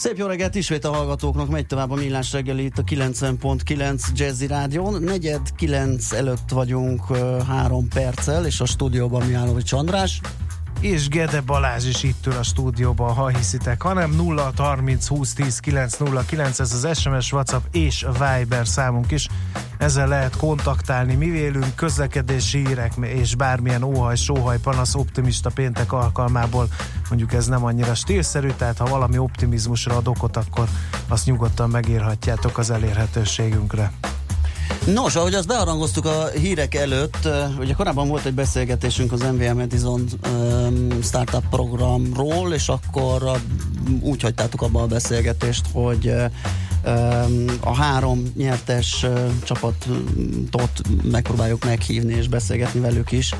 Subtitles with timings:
[0.00, 4.46] Szép jó reggelt ismét a hallgatóknak, megy tovább a millás reggeli itt a 90.9 Jazzy
[4.46, 5.02] Rádión.
[5.02, 10.20] Negyed 9 előtt vagyunk három perccel, és a stúdióban Miánovics András
[10.80, 15.58] és Gede Balázs is itt ül a stúdióban, ha hiszitek, hanem 0 30 20 10
[15.58, 19.28] 909, ez az SMS, WhatsApp és Viber számunk is.
[19.78, 26.68] Ezzel lehet kontaktálni mi vélünk, közlekedési hírek és bármilyen óhaj, sóhaj, panasz optimista péntek alkalmából.
[27.08, 30.68] Mondjuk ez nem annyira stílszerű, tehát ha valami optimizmusra ad okot, akkor
[31.08, 33.92] azt nyugodtan megírhatjátok az elérhetőségünkre.
[34.86, 40.04] Nos, ahogy azt bearangoztuk a hírek előtt, ugye korábban volt egy beszélgetésünk az MVM Edison
[40.26, 43.40] um, startup programról, és akkor
[44.00, 46.14] úgy hagytátok abba a beszélgetést, hogy
[47.60, 49.06] a három nyertes
[49.44, 53.34] csapatot megpróbáljuk meghívni és beszélgetni velük is,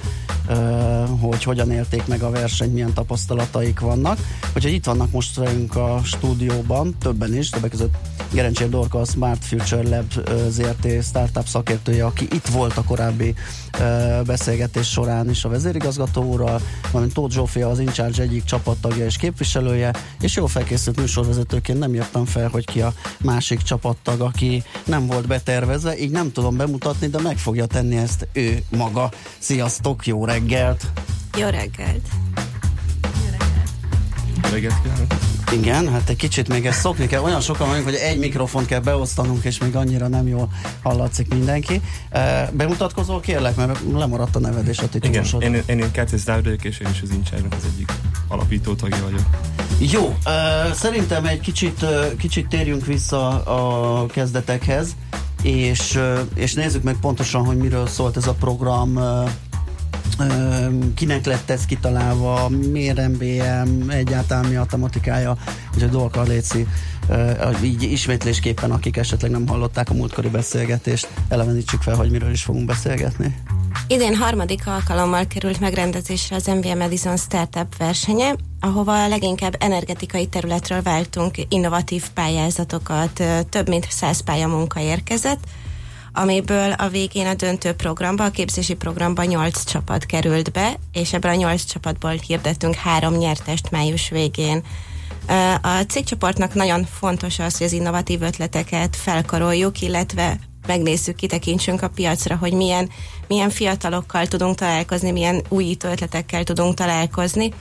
[1.20, 4.18] hogy hogyan élték meg a versenyt, milyen tapasztalataik vannak.
[4.56, 7.94] Úgyhogy itt vannak most velünk a stúdióban, többen is, többek között
[8.32, 13.34] Gerencsér Dorka, a Smart Future Lab ZRT startup szakértője, aki itt volt a korábbi
[14.26, 19.94] beszélgetés során is a vezérigazgató úrral, valamint Tóth Zsófia az Incharge egyik csapattagja és képviselője,
[20.20, 25.26] és jó felkészült műsorvezetőként nem jöttem fel, hogy ki a másik csapattag, aki nem volt
[25.26, 29.10] betervezve, így nem tudom bemutatni, de meg fogja tenni ezt ő maga.
[29.38, 30.86] Sziasztok, jó reggelt!
[31.38, 32.08] Jó reggelt!
[34.42, 35.29] Jó reggelt kívánok!
[35.52, 37.22] Igen, hát egy kicsit még ezt szokni kell.
[37.22, 40.48] Olyan sokan vagyunk, hogy egy mikrofont kell beosztanunk, és még annyira nem jól
[40.82, 41.80] hallatszik mindenki.
[42.52, 45.42] Bemutatkozol kérlek, mert lemaradt a neved és a titulosod.
[45.42, 47.92] Igen, én, én, én Kertész Dávid és én is az Incsájnak az egyik
[48.28, 49.26] alapító tagja vagyok.
[49.78, 54.96] Jó, uh, szerintem egy kicsit, uh, kicsit térjünk vissza a kezdetekhez,
[55.42, 56.00] és,
[56.34, 59.00] és nézzük meg pontosan, hogy miről szólt ez a program,
[60.94, 65.36] kinek lett ez kitalálva, miért MBM, egyáltalán mi a tematikája,
[65.80, 66.66] a Dolka Léci
[67.62, 72.66] így ismétlésképpen, akik esetleg nem hallották a múltkori beszélgetést, elevenítsük fel, hogy miről is fogunk
[72.66, 73.36] beszélgetni.
[73.86, 81.34] Idén harmadik alkalommal került megrendezésre az MVM Edison Startup versenye, ahova leginkább energetikai területről váltunk
[81.48, 85.44] innovatív pályázatokat, több mint száz pályamunka érkezett,
[86.12, 91.30] amiből a végén a döntő programba, a képzési programba 8 csapat került be, és ebből
[91.30, 94.62] a 8 csapatból hirdettünk három nyertest május végén.
[95.62, 102.36] A cégcsoportnak nagyon fontos az, hogy az innovatív ötleteket felkaroljuk, illetve megnézzük, kitekintsünk a piacra,
[102.36, 102.90] hogy milyen,
[103.28, 107.52] milyen fiatalokkal tudunk találkozni, milyen újító ötletekkel tudunk találkozni,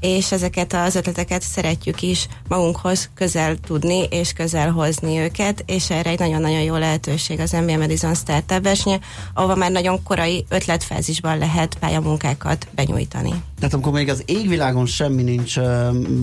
[0.00, 6.10] és ezeket az ötleteket szeretjük is magunkhoz közel tudni és közel hozni őket, és erre
[6.10, 8.98] egy nagyon-nagyon jó lehetőség az MBA Medizon Startup versenye,
[9.34, 13.32] ahova már nagyon korai ötletfázisban lehet pályamunkákat benyújtani.
[13.58, 15.52] Tehát amikor még az égvilágon semmi nincs,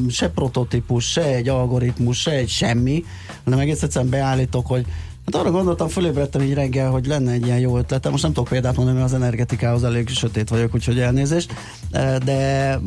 [0.09, 3.03] se prototípus, se egy algoritmus, se egy semmi,
[3.43, 4.85] hanem egész egyszerűen beállítok, hogy
[5.25, 8.11] Hát arra gondoltam, fölébredtem így reggel, hogy lenne egy ilyen jó ötletem.
[8.11, 11.53] Most nem tudok példát mondani, mert az energetikához elég sötét vagyok, úgyhogy elnézést.
[12.23, 12.79] De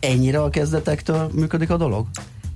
[0.00, 2.06] ennyire a kezdetektől működik a dolog?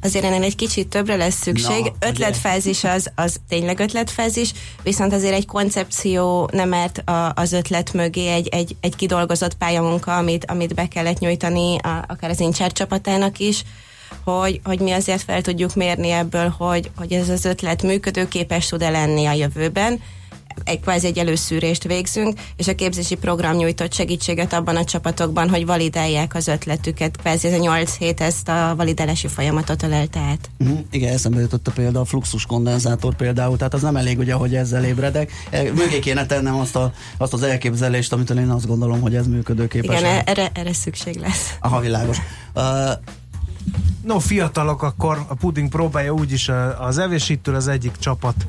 [0.07, 1.85] azért ennél egy kicsit többre lesz szükség.
[1.85, 7.03] Na, ötletfázis az, az tényleg ötletfázis, viszont azért egy koncepció nem mert
[7.35, 12.31] az ötlet mögé egy, egy, egy kidolgozott pályamunka, amit, amit be kellett nyújtani a, akár
[12.31, 13.65] az Incser csapatának is,
[14.25, 18.91] hogy, hogy mi azért fel tudjuk mérni ebből, hogy, hogy ez az ötlet működőképes tud-e
[18.91, 20.01] lenni a jövőben,
[20.65, 25.67] egy kvázi egy előszűrést végzünk, és a képzési program nyújtott segítséget abban a csapatokban, hogy
[25.67, 27.17] validálják az ötletüket.
[27.17, 30.51] Kvázi ez a 8 hét ezt a validálási folyamatot ölelte át.
[30.59, 30.79] Uh-huh.
[30.91, 34.55] Igen, eszembe jutott a példa a fluxus kondenzátor például, tehát az nem elég ugye, hogy
[34.55, 35.33] ezzel ébredek.
[35.51, 39.27] E, mögé kéne tennem azt, a, azt az elképzelést, amit én azt gondolom, hogy ez
[39.27, 40.01] működőképes.
[40.01, 41.55] Igen, erre, erre szükség lesz.
[41.61, 42.19] Aha, világos.
[42.55, 42.63] Uh,
[44.07, 48.47] No, fiatalok, akkor a puding próbálja úgyis az evésítől az egyik csapat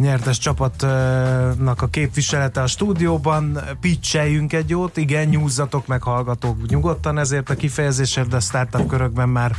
[0.00, 3.60] nyertes csapatnak a képviselete a stúdióban.
[3.80, 9.28] Pitcheljünk egy jót, igen, nyúzzatok meg, hallgatók nyugodtan ezért a kifejezésért, de a startup körökben
[9.28, 9.56] már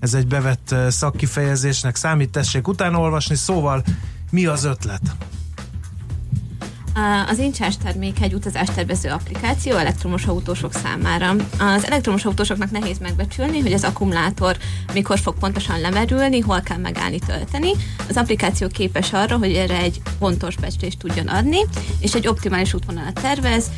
[0.00, 3.84] ez egy bevett szakkifejezésnek számít, tessék utána olvasni, szóval
[4.30, 5.02] mi az ötlet?
[7.28, 11.34] Az Incsás termék egy utazástervező applikáció elektromos autósok számára.
[11.58, 14.56] Az elektromos autósoknak nehéz megbecsülni, hogy az akkumulátor
[14.92, 17.70] mikor fog pontosan lemerülni, hol kell megállni tölteni.
[18.08, 21.58] Az applikáció képes arra, hogy erre egy pontos becslést tudjon adni,
[22.00, 23.70] és egy optimális útvonalat tervez,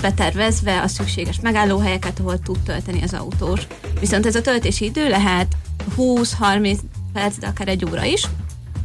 [0.00, 3.66] betervezve a szükséges megállóhelyeket, ahol tud tölteni az autós.
[4.00, 5.56] Viszont ez a töltési idő lehet
[5.96, 6.78] 20-30
[7.12, 8.24] perc, de akár egy óra is,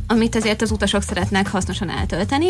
[0.07, 2.47] amit azért az utasok szeretnek hasznosan eltölteni,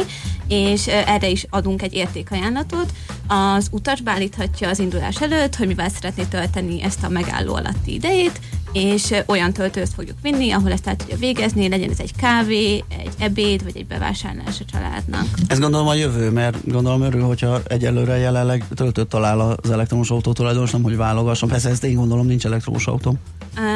[0.48, 2.92] és erre is adunk egy értékajánlatot.
[3.28, 8.40] Az utas beállíthatja az indulás előtt, hogy mivel szeretné tölteni ezt a megálló alatti idejét,
[8.74, 13.13] és olyan töltőt fogjuk vinni, ahol ezt el tudja végezni, legyen ez egy kávé, egy
[13.19, 15.28] ebéd, vagy egy bevásárlás a családnak.
[15.48, 20.34] Ez gondolom a jövő, mert gondolom örül, hogyha egyelőre jelenleg töltőt talál az elektromos autó
[20.34, 21.50] tulajdonos, nem hogy válogasson.
[21.50, 23.16] Persze ezt én gondolom, nincs elektromos autó.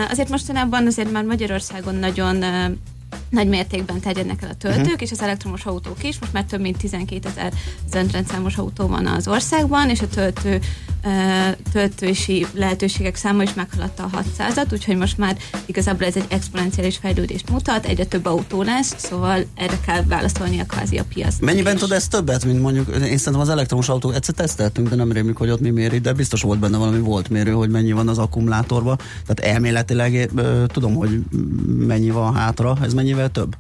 [0.10, 2.44] Azért mostanában azért már Magyarországon nagyon
[3.30, 5.02] nagy mértékben terjednek el a töltők, uh-huh.
[5.02, 6.20] és az elektromos autók is.
[6.20, 7.54] Most már több mint 12 ezer
[7.92, 10.60] zöldrendszámos autó van az országban, és a töltő,
[11.72, 17.50] töltősi lehetőségek száma is meghaladta a 600-at, úgyhogy most már igazából ez egy exponenciális fejlődést
[17.50, 21.40] mutat, egyre több autó lesz, szóval erre kell válaszolni a kvázi a piac.
[21.40, 25.12] Mennyiben tud ez többet, mint mondjuk, én szerintem az elektromos autó egyszer teszteltünk, de nem
[25.12, 28.08] rémlik, hogy ott mi méri, de biztos volt benne valami volt mérő, hogy mennyi van
[28.08, 28.98] az akkumulátorban.
[29.26, 30.30] Tehát elméletileg
[30.68, 31.20] tudom, hogy
[31.78, 33.56] mennyi van hátra, ez mennyivel több?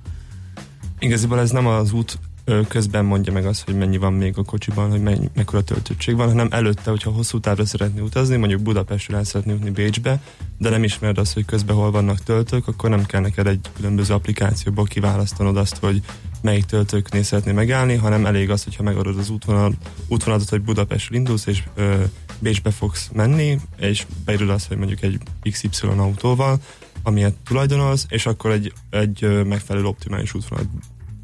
[0.99, 2.19] Igaziból ez nem az út
[2.67, 6.27] közben mondja meg azt, hogy mennyi van még a kocsiban, hogy mennyi, mekkora töltöttség van,
[6.27, 10.21] hanem előtte, hogyha hosszú távra szeretné utazni, mondjuk Budapestről el szeretné jutni Bécsbe,
[10.57, 14.13] de nem ismered azt, hogy közben hol vannak töltők, akkor nem kell neked egy különböző
[14.13, 16.01] applikációból kiválasztanod azt, hogy
[16.41, 19.73] melyik töltőknél szeretné megállni, hanem elég az, hogyha megadod az útvonal,
[20.07, 22.03] útvonalatot, hogy Budapestről indulsz, és ö,
[22.39, 26.59] Bécsbe fogsz menni, és beírod azt, hogy mondjuk egy XY autóval,
[27.03, 30.69] amilyet tulajdonolsz, és akkor egy, egy megfelelő optimális útvonalat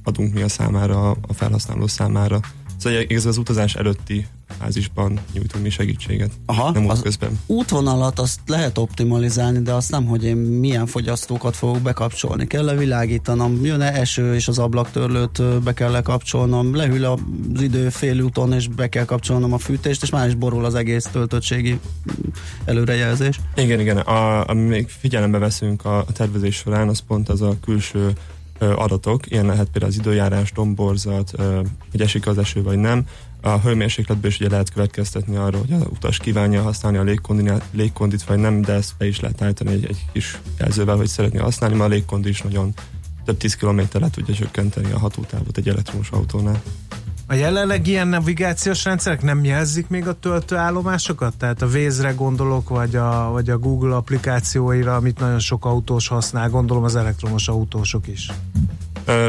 [0.04, 2.40] adunk mi a számára, a felhasználó számára.
[2.78, 4.28] Szóval igaz az utazás előtti
[4.60, 6.32] fázisban nyújtunk mi segítséget.
[6.46, 7.40] Aha, nem az közben.
[7.46, 12.48] útvonalat azt lehet optimalizálni, de azt nem, hogy én milyen fogyasztókat fogok bekapcsolni.
[12.48, 18.54] Kell levilágítanom, jön-e eső, és az ablaktörlőt be kell lekapcsolnom, lehűl az idő fél úton,
[18.54, 21.80] és be kell kapcsolnom a fűtést, és már is borul az egész töltöttségi
[22.66, 23.40] előrejelzés.
[23.56, 23.98] Igen, igen.
[23.98, 28.14] A, ami még figyelembe veszünk a, a tervezés során, az pont az a külső
[28.60, 31.32] adatok, ilyen lehet például az időjárás, domborzat,
[31.92, 33.06] hogy esik az eső vagy nem.
[33.46, 37.04] A hőmérsékletből is ugye lehet következtetni arra, hogy az utas kívánja használni a
[37.72, 41.40] légkondit, vagy nem, de ezt be is lehet állítani egy, egy kis jelzővel, hogy szeretné
[41.40, 42.74] használni, mert a légkondi is nagyon
[43.26, 46.62] több tíz kilométerre tudja csökkenteni a hatótávot egy elektromos autónál.
[47.28, 51.38] A jelenleg ilyen navigációs rendszerek nem jelzik még a töltőállomásokat?
[51.38, 56.50] Tehát a Waze-re gondolok, vagy a, vagy a Google applikációira, amit nagyon sok autós használ,
[56.50, 58.32] gondolom az elektromos autósok is.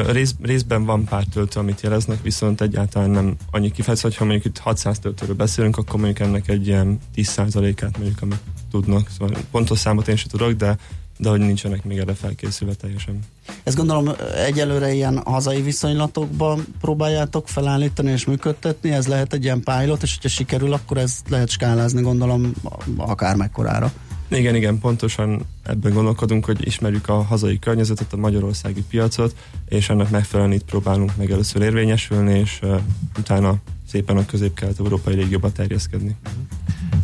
[0.06, 4.58] Rész, részben van pár töltő, amit jeleznek, viszont egyáltalán nem annyi kifejező, hogyha mondjuk itt
[4.58, 8.40] 600 töltőről beszélünk, akkor mondjuk ennek egy ilyen 10%-át mondjuk, amit
[8.70, 9.08] tudnak.
[9.18, 10.76] Szóval pontos számot én sem tudok, de
[11.18, 13.18] de hogy nincsenek még erre felkészülve teljesen.
[13.62, 14.10] Ezt gondolom
[14.46, 20.28] egyelőre ilyen hazai viszonylatokban próbáljátok felállítani és működtetni, ez lehet egy ilyen pilot, és hogyha
[20.28, 22.52] sikerül, akkor ez lehet skálázni, gondolom,
[22.96, 23.92] akár mekkorára.
[24.28, 29.36] Igen, igen, pontosan ebben gondolkodunk, hogy ismerjük a hazai környezetet, a magyarországi piacot,
[29.68, 32.80] és ennek megfelelően itt próbálunk meg először érvényesülni, és uh,
[33.18, 33.54] utána
[33.88, 36.16] szépen a közép-kelet-európai régióba terjeszkedni.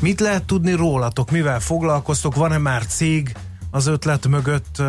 [0.00, 1.30] Mit lehet tudni rólatok?
[1.30, 2.34] Mivel foglalkoztok?
[2.34, 3.32] Van-e már cég,
[3.75, 4.82] az ötlet mögött,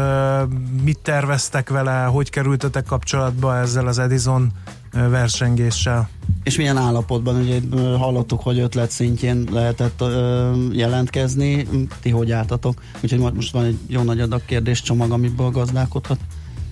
[0.83, 4.51] mit terveztek vele, hogy kerültetek kapcsolatba ezzel az Edison
[4.91, 6.09] versengéssel.
[6.43, 7.59] És milyen állapotban, ugye
[7.97, 11.67] hallottuk, hogy ötlet szintjén lehetett ö, jelentkezni,
[12.01, 12.81] ti hogy álltatok?
[13.03, 16.19] Úgyhogy most van egy jó nagy adag kérdéscsomag, amiből gazdálkodhat.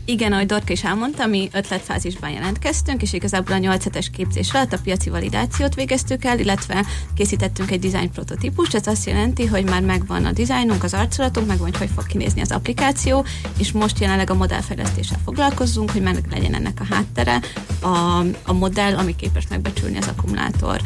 [0.05, 4.73] Igen, ahogy Dorka is elmondta, mi ötletfázisban jelentkeztünk, és igazából a 8 hetes képzés alatt
[4.73, 9.81] a piaci validációt végeztük el, illetve készítettünk egy design prototípust, ez azt jelenti, hogy már
[9.81, 13.25] megvan a dizájnunk, az arcolatunk, megvan, hogy hogy fog kinézni az applikáció,
[13.57, 17.39] és most jelenleg a modellfejlesztéssel foglalkozunk, hogy meg legyen ennek a háttere,
[17.81, 20.81] a, a modell, ami képes megbecsülni az akkumulátor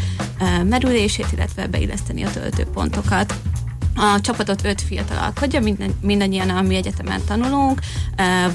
[0.63, 3.36] merülését, illetve beilleszteni a töltőpontokat.
[3.97, 7.79] A csapatot öt fiatal alkotja, minden, mindannyian a mi egyetemen tanulunk,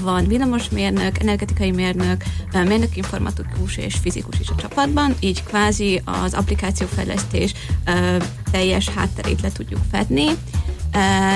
[0.01, 7.53] van villamosmérnök, energetikai mérnök, mérnök informatikus és fizikus is a csapatban, így kvázi az applikációfejlesztés
[8.51, 10.27] teljes hátterét le tudjuk fedni.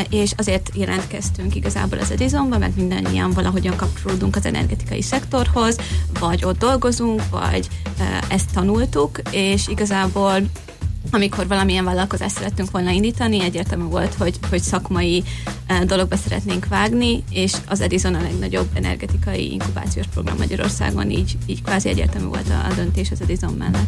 [0.09, 5.77] És azért jelentkeztünk igazából az Edisonba, mert mindannyian valahogyan kapcsolódunk az energetikai szektorhoz,
[6.19, 7.67] vagy ott dolgozunk, vagy
[8.27, 10.41] ezt tanultuk, és igazából
[11.11, 15.23] amikor valamilyen vállalkozást szerettünk volna indítani, egyértelmű volt, hogy, hogy szakmai
[15.85, 21.89] dologba szeretnénk vágni, és az Edison a legnagyobb energetikai inkubációs program Magyarországon, így, így kvázi
[21.89, 23.87] egyértelmű volt a, a döntés az Edison mellett.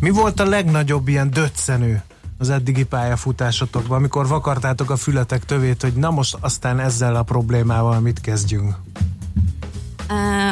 [0.00, 2.02] Mi volt a legnagyobb ilyen döccenő
[2.38, 8.00] az eddigi pályafutásotokban, amikor vakartátok a fületek tövét, hogy na most aztán ezzel a problémával
[8.00, 8.74] mit kezdjünk?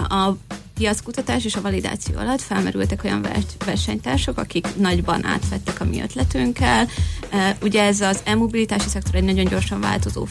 [0.08, 0.36] A
[0.80, 3.26] piackutatás és a validáció alatt felmerültek olyan
[3.64, 6.88] versenytársak, akik nagyban átvettek a mi ötletünkkel.
[7.62, 10.24] Ugye ez az e-mobilitási szektor egy nagyon gyorsan változó,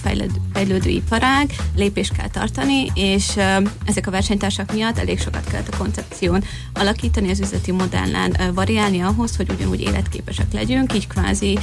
[0.53, 3.37] fejlődő, iparág, lépést kell tartani, és
[3.85, 9.35] ezek a versenytársak miatt elég sokat kellett a koncepción alakítani, az üzleti modellen variálni ahhoz,
[9.35, 11.59] hogy ugyanúgy életképesek legyünk, így kvázi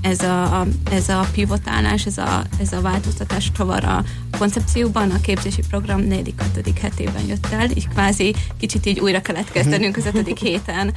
[0.00, 4.04] ez a, ez a pivotálás, ez a, ez a változtatás csavar a
[4.38, 6.72] koncepcióban, a képzési program 4.-5.
[6.80, 10.94] hetében jött el, így kvázi kicsit így újra kellett kezdenünk az ötödik héten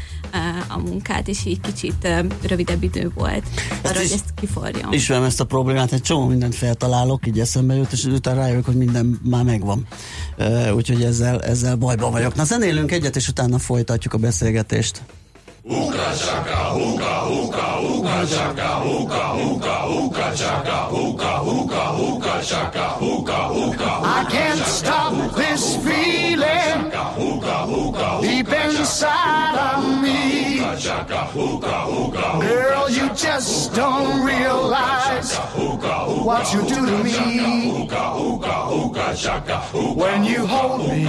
[0.67, 2.07] a munkát, és így kicsit
[2.47, 3.43] rövidebb idő volt
[3.83, 4.93] arra, hogy ezt kiforjon.
[4.93, 8.75] Ismerem ezt a problémát, egy csomó mindent feltalálok, így eszembe jut, és utána rájövök, hogy
[8.77, 9.87] minden már megvan.
[10.75, 12.35] Úgyhogy ezzel, ezzel bajban vagyok.
[12.35, 15.01] Na zenélünk egyet, és utána folytatjuk a beszélgetést.
[15.67, 23.49] Uka chaka, uka, uka, uka chaka, uka, uka, uka chaka, uka, uka, uka chaka, uka,
[23.49, 23.89] uka.
[24.05, 26.91] I can't stop this feeling
[28.21, 30.59] deep inside of me.
[32.41, 37.87] Girl, you just don't realize what you do to me.
[39.95, 41.07] When you hold me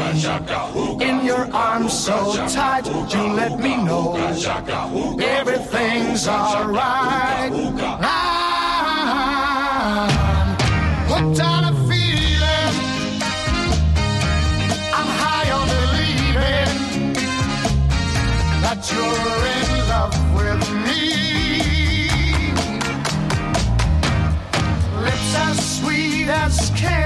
[1.05, 4.15] in your arms so tight, you let me know
[4.49, 7.51] everything's alright.
[7.53, 7.67] I'm
[11.09, 12.75] hooked on a feeling.
[14.95, 16.73] I'm high on believing
[18.63, 21.03] that you're in love with me.
[25.03, 27.06] Lips as sweet as candy.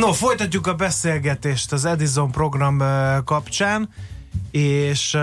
[0.00, 2.82] No, folytatjuk a beszélgetést az Edison program
[3.24, 3.88] kapcsán,
[4.50, 5.18] és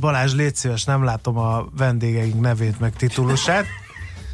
[0.00, 3.64] Balázs, légy szíves, nem látom a vendégeink nevét meg titulusát.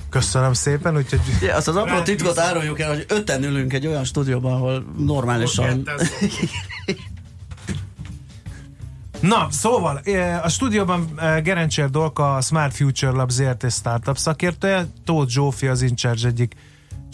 [0.08, 1.20] Köszönöm szépen, úgyhogy...
[1.40, 5.88] Ja, azt az apró titkot áruljuk el, hogy öten ülünk egy olyan stúdióban, ahol normálisan...
[9.20, 10.00] Na, szóval
[10.42, 13.72] a stúdióban Gerencsér Dolka, a Smart Future Lab ZRT.
[13.72, 16.54] startup szakértője, Tóth Zsófi az InCharge egyik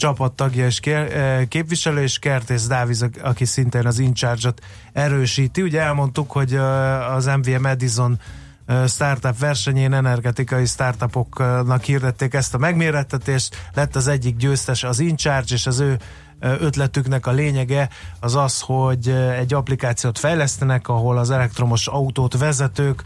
[0.01, 4.61] csapattagja és eh, képviselő, és Kertész Dáviz, aki szintén az InCharge-ot
[4.93, 5.61] erősíti.
[5.61, 8.19] Ugye elmondtuk, hogy eh, az MVM Edison
[8.65, 15.53] eh, startup versenyén energetikai startupoknak hirdették ezt a megmérettetést, lett az egyik győztes az InCharge,
[15.53, 15.97] és az ő
[16.41, 23.03] ötletüknek a lényege az az, hogy egy applikációt fejlesztenek, ahol az elektromos autót vezetők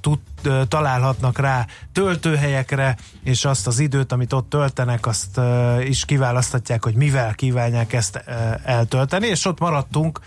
[0.00, 0.18] tud,
[0.68, 5.40] találhatnak rá töltőhelyekre, és azt az időt, amit ott töltenek, azt
[5.84, 8.24] is kiválasztatják, hogy mivel kívánják ezt
[8.64, 10.20] eltölteni, és ott maradtunk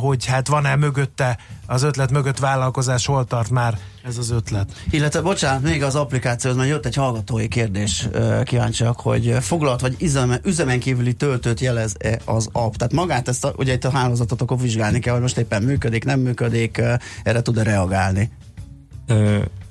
[0.00, 4.72] hogy hát van-e mögötte, az ötlet mögött vállalkozás, hol tart már ez az ötlet.
[4.90, 8.08] Illetve, bocsánat, még az applikációhoz, mert jött egy hallgatói kérdés,
[8.44, 12.74] kíváncsiak, hogy foglalt vagy üzemen, üzemen kívüli töltőt jelez -e az app.
[12.74, 16.04] Tehát magát ezt, a, ugye itt a hálózatot akkor vizsgálni kell, hogy most éppen működik,
[16.04, 16.82] nem működik,
[17.22, 18.30] erre tud-e reagálni?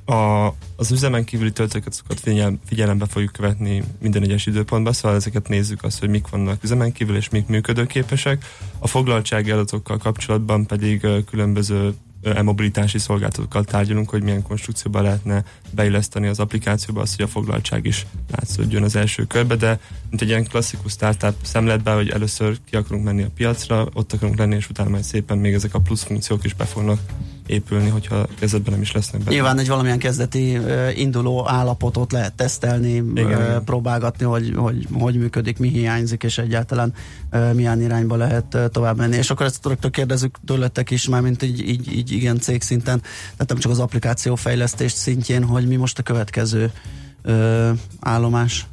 [0.05, 5.83] A, az üzemen kívüli töltőket figyel, figyelembe fogjuk követni minden egyes időpontban, szóval ezeket nézzük
[5.83, 8.45] azt, hogy mik vannak üzemen kívül és mik működőképesek.
[8.79, 11.93] A foglaltsági adatokkal kapcsolatban pedig különböző
[12.33, 18.05] e-mobilitási szolgáltatókkal tárgyalunk, hogy milyen konstrukcióba lehetne beilleszteni az applikációba az, hogy a foglaltság is
[18.31, 19.79] látszódjon az első körbe, de
[20.09, 24.37] mint egy ilyen klasszikus startup szemletben, hogy először ki akarunk menni a piacra, ott akarunk
[24.37, 26.99] lenni, és utána majd szépen még ezek a plusz funkciók is be fognak
[27.47, 29.35] épülni, hogyha kezdetben nem is lesznek benne.
[29.35, 35.17] Nyilván egy valamilyen kezdeti uh, induló állapotot lehet tesztelni, igen, uh, próbálgatni, hogy, hogy hogy
[35.17, 36.93] működik, mi hiányzik, és egyáltalán
[37.31, 39.15] uh, milyen irányba lehet uh, tovább menni.
[39.15, 43.01] És akkor ezt rögtön kérdezzük tőletek is, már mint így, így, így igen cég szinten,
[43.01, 46.71] tehát nem csak az applikáció fejlesztés szintjén, hogy mi most a következő
[47.23, 47.69] uh,
[47.99, 48.65] állomás.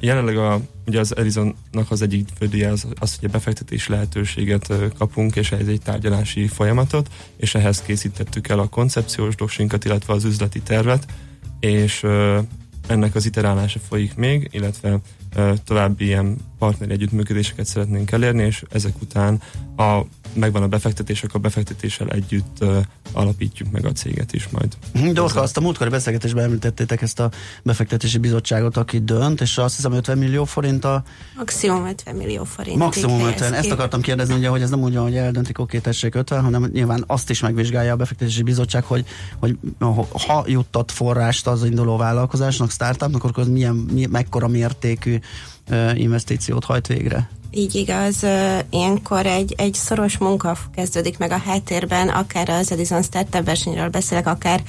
[0.00, 5.36] Jelenleg a, ugye az Erizonnak az egyik fődője az, az, hogy a befektetés lehetőséget kapunk,
[5.36, 10.60] és ez egy tárgyalási folyamatot, és ehhez készítettük el a koncepciós doksinkat, illetve az üzleti
[10.60, 11.06] tervet,
[11.60, 12.06] és
[12.86, 14.98] ennek az iterálása folyik még, illetve
[15.64, 19.42] további ilyen partneri együttműködéseket szeretnénk elérni, és ezek után
[19.76, 20.00] a,
[20.38, 22.76] megvan a befektetés, akkor a befektetéssel együtt uh,
[23.12, 24.76] alapítjuk meg a céget is majd.
[24.92, 27.30] Mhm, Dorka, azt a múltkori beszélgetésben említettétek ezt a
[27.62, 31.02] befektetési bizottságot, aki dönt, és azt hiszem 50 millió forint a...
[31.36, 32.78] Maximum 50 millió forint.
[32.78, 33.54] Maximum 50.
[33.54, 36.70] Ezt akartam kérdezni, ugye, hogy ez nem úgy van, hogy eldöntik, oké, tessék 50, hanem
[36.72, 39.04] nyilván azt is megvizsgálja a befektetési bizottság, hogy,
[39.38, 39.58] hogy
[40.26, 45.18] ha juttat forrást az induló vállalkozásnak, startupnak, akkor az milyen, milyen mekkora mértékű
[45.94, 47.28] investíciót hajt végre.
[47.50, 48.26] Így igaz,
[48.70, 54.26] ilyenkor egy, egy szoros munka kezdődik meg a háttérben, akár az Edison Startup versenyről beszélek,
[54.26, 54.62] akár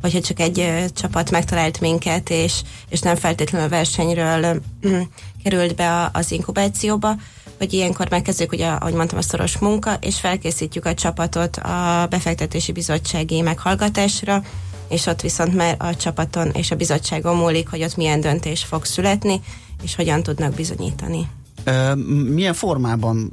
[0.00, 4.60] hogyha csak egy csapat megtalált minket, és, és nem feltétlenül a versenyről
[5.44, 7.16] került be a, az inkubációba,
[7.58, 12.72] hogy ilyenkor megkezdjük, ugye, ahogy mondtam, a szoros munka, és felkészítjük a csapatot a befektetési
[12.72, 14.42] bizottsági meghallgatásra,
[14.94, 18.84] és ott viszont már a csapaton és a bizottságon múlik, hogy ott milyen döntés fog
[18.84, 19.40] születni,
[19.82, 21.28] és hogyan tudnak bizonyítani.
[22.28, 23.32] Milyen formában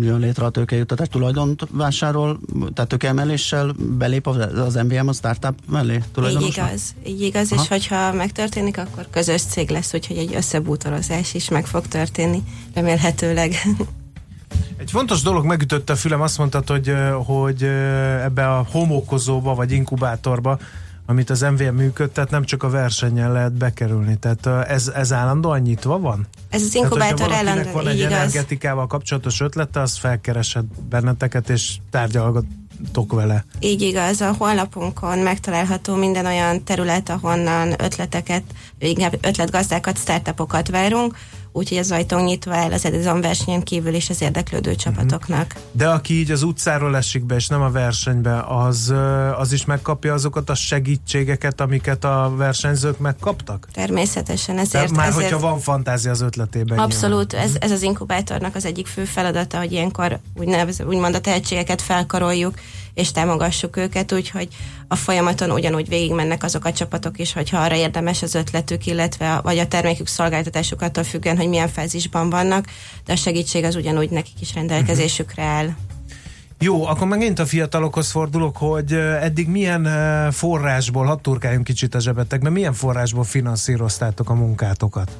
[0.00, 1.08] jön létre a tőkejuttatás?
[1.08, 2.40] Tulajdont vásárol,
[2.74, 6.02] tehát tőkeemeléssel belép az MVM a startup mellé?
[6.30, 7.62] Így igaz, így igaz, Aha.
[7.62, 12.42] és hogyha megtörténik, akkor közös cég lesz, úgyhogy egy összebútorozás is meg fog történni,
[12.74, 13.54] remélhetőleg.
[14.76, 16.92] Egy fontos dolog megütötte a fülem, azt mondtad, hogy,
[17.24, 17.62] hogy
[18.22, 20.58] ebbe a homokozóba vagy inkubátorba
[21.06, 24.16] amit az MVM működtet, nem csak a versenyen lehet bekerülni.
[24.16, 26.26] Tehát ez, ez állandóan nyitva van?
[26.48, 28.12] Ez az inkubátor állandóan, van egy igaz.
[28.12, 33.44] energetikával kapcsolatos ötlete, az felkeresed benneteket, és tárgyalgatok vele.
[33.60, 38.42] Így igaz, a honlapunkon megtalálható minden olyan terület, ahonnan ötleteket,
[38.78, 41.16] inkább ötletgazdákat, startupokat várunk,
[41.56, 44.78] úgyhogy az ajtó nyitva el az Edison versenyen kívül is az érdeklődő mhm.
[44.78, 45.54] csapatoknak.
[45.72, 48.94] De aki így az utcáról esik be, és nem a versenybe, az,
[49.38, 53.68] az is megkapja azokat a segítségeket, amiket a versenyzők megkaptak?
[53.72, 54.88] Természetesen, ezért...
[54.88, 56.78] De már ezért, hogyha van fantázia az ötletében.
[56.78, 60.20] Abszolút, ez, ez az inkubátornak az egyik fő feladata, hogy ilyenkor
[60.86, 62.54] úgymond a tehetségeket felkaroljuk,
[62.94, 64.48] és támogassuk őket, úgyhogy
[64.88, 69.58] a folyamaton ugyanúgy végigmennek azok a csapatok is, hogyha arra érdemes az ötletük, illetve vagy
[69.58, 72.66] a termékük szolgáltatásuk attól függően, hogy milyen fázisban vannak,
[73.04, 75.74] de a segítség az ugyanúgy nekik is rendelkezésükre áll.
[76.58, 79.88] Jó, akkor megint a fiatalokhoz fordulok, hogy eddig milyen
[80.32, 85.10] forrásból, hadd turkáljunk kicsit a zsebetekbe, milyen forrásból finanszíroztátok a munkátokat?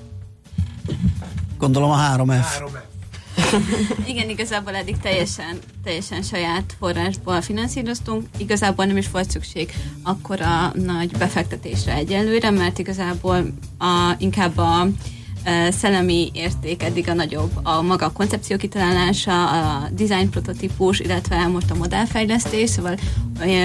[1.59, 2.45] Gondolom a 3F.
[2.59, 2.94] 3F.
[4.09, 8.27] Igen, igazából eddig teljesen, teljesen saját forrásból finanszíroztunk.
[8.37, 13.47] Igazából nem is volt szükség akkor a nagy befektetésre egyelőre, mert igazából
[13.79, 14.87] a, inkább a
[15.71, 17.51] szellemi érték eddig a nagyobb.
[17.63, 22.97] A maga a koncepció kitalálása, a design prototípus, illetve most a modellfejlesztés, szóval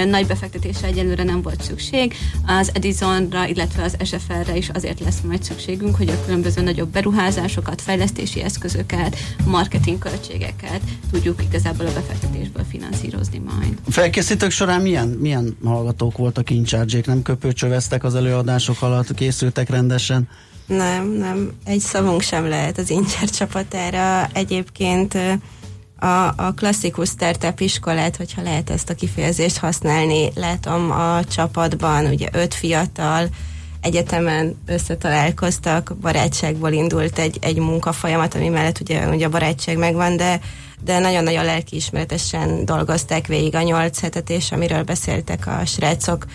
[0.06, 2.14] nagy befektetésre egyelőre nem volt szükség.
[2.46, 7.80] Az Edisonra, illetve az SFR-re is azért lesz majd szükségünk, hogy a különböző nagyobb beruházásokat,
[7.80, 13.78] fejlesztési eszközöket, marketing költségeket tudjuk igazából a befektetésből finanszírozni majd.
[13.88, 20.28] Felkészítők során milyen, milyen hallgatók voltak incharge Nem köpőcsöveztek az előadások alatt, készültek rendesen?
[20.70, 21.52] Nem, nem.
[21.64, 24.28] Egy szavunk sem lehet az Incser csapatára.
[24.32, 25.18] Egyébként
[25.98, 32.28] a, a klasszikus startup iskolát, hogyha lehet ezt a kifejezést használni, látom a csapatban, ugye
[32.32, 33.28] öt fiatal,
[33.80, 40.40] egyetemen összetalálkoztak, barátságból indult egy, egy munkafolyamat, ami mellett ugye, ugye a barátság megvan, de,
[40.84, 46.26] de nagyon-nagyon lelkiismeretesen dolgozták végig a nyolc hetet, és amiről beszéltek a srácok,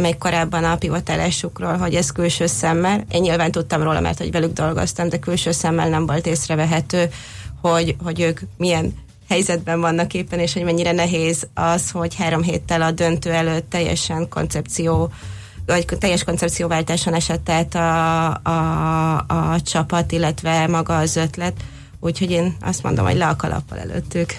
[0.00, 3.04] még korábban a pivotálásukról, hogy ez külső szemmel.
[3.10, 7.08] Én nyilván tudtam róla, mert hogy velük dolgoztam, de külső szemmel nem volt észrevehető,
[7.60, 8.94] hogy, hogy ők milyen
[9.28, 14.28] helyzetben vannak éppen, és hogy mennyire nehéz az, hogy három héttel a döntő előtt teljesen
[14.28, 15.12] koncepció
[15.66, 19.16] vagy teljes koncepcióváltáson esett át a, a,
[19.52, 21.54] a csapat, illetve maga az ötlet.
[22.00, 24.36] Úgyhogy én azt mondom, hogy le a kalappal előttük.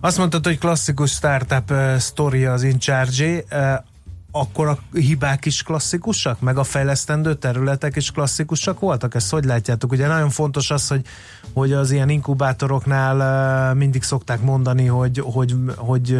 [0.00, 3.44] Azt mondtad, hogy klasszikus startup uh, story az Incharge.
[3.50, 3.74] Uh,
[4.38, 9.14] akkor a hibák is klasszikusak, meg a fejlesztendő területek is klasszikusak voltak?
[9.14, 9.92] Ezt hogy látjátok?
[9.92, 11.06] Ugye nagyon fontos az, hogy,
[11.52, 16.18] hogy az ilyen inkubátoroknál mindig szokták mondani, hogy, hogy, hogy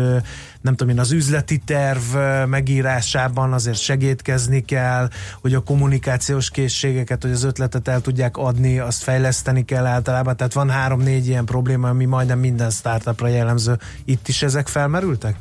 [0.61, 5.09] nem tudom én, az üzleti terv megírásában azért segítkezni kell,
[5.41, 10.37] hogy a kommunikációs készségeket, hogy az ötletet el tudják adni, azt fejleszteni kell általában.
[10.37, 13.79] Tehát van három-négy ilyen probléma, ami majdnem minden startupra jellemző.
[14.05, 15.37] Itt is ezek felmerültek?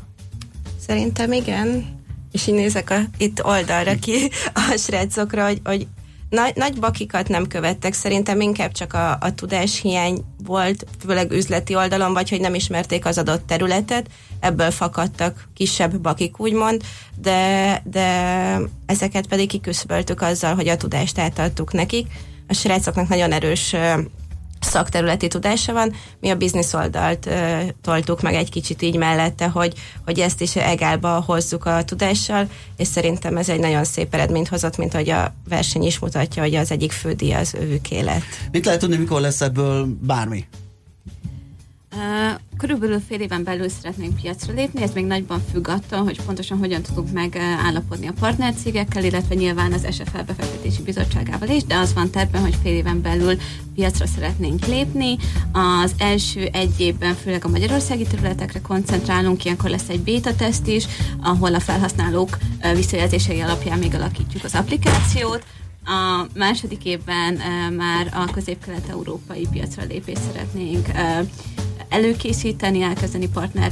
[0.88, 1.97] Szerintem igen
[2.38, 5.88] és így nézek a, itt oldalra ki a srácokra, hogy, hogy
[6.30, 12.13] nagy, nagy bakikat nem követtek, szerintem inkább csak a, a tudáshiány volt, főleg üzleti oldalon,
[12.13, 16.82] vagy hogy nem ismerték az adott területet, ebből fakadtak kisebb bakik, úgymond,
[17.15, 22.08] de, de ezeket pedig kiküszöböltük azzal, hogy a tudást átadtuk nekik.
[22.47, 23.76] A srácoknak nagyon erős
[24.67, 25.93] szakterületi tudása van.
[26.19, 29.73] Mi a biznisz oldalt uh, toltuk meg egy kicsit így mellette, hogy,
[30.06, 34.77] hogy ezt is egálba hozzuk a tudással, és szerintem ez egy nagyon szép eredményt hozott,
[34.77, 38.21] mint hogy a verseny is mutatja, hogy az egyik fődíj az ővük élet.
[38.51, 40.45] Mit lehet tudni, mikor lesz ebből bármi?
[42.58, 46.82] Körülbelül fél éven belül szeretnénk piacra lépni, ez még nagyban függ attól, hogy pontosan hogyan
[46.82, 52.41] tudunk megállapodni a partnercégekkel, illetve nyilván az SFL befektetési bizottságával is, de az van tervben,
[52.41, 53.38] hogy fél éven belül
[53.76, 55.17] piacra szeretnénk lépni.
[55.52, 60.86] Az első egy évben főleg a magyarországi területekre koncentrálunk, ilyenkor lesz egy beta teszt is,
[61.22, 62.38] ahol a felhasználók
[62.76, 65.46] visszajelzései alapján még alakítjuk az applikációt,
[65.89, 70.88] a második évben uh, már a közép-kelet-európai piacra lépést szeretnénk
[71.89, 73.71] előkészíteni, elkezdeni partner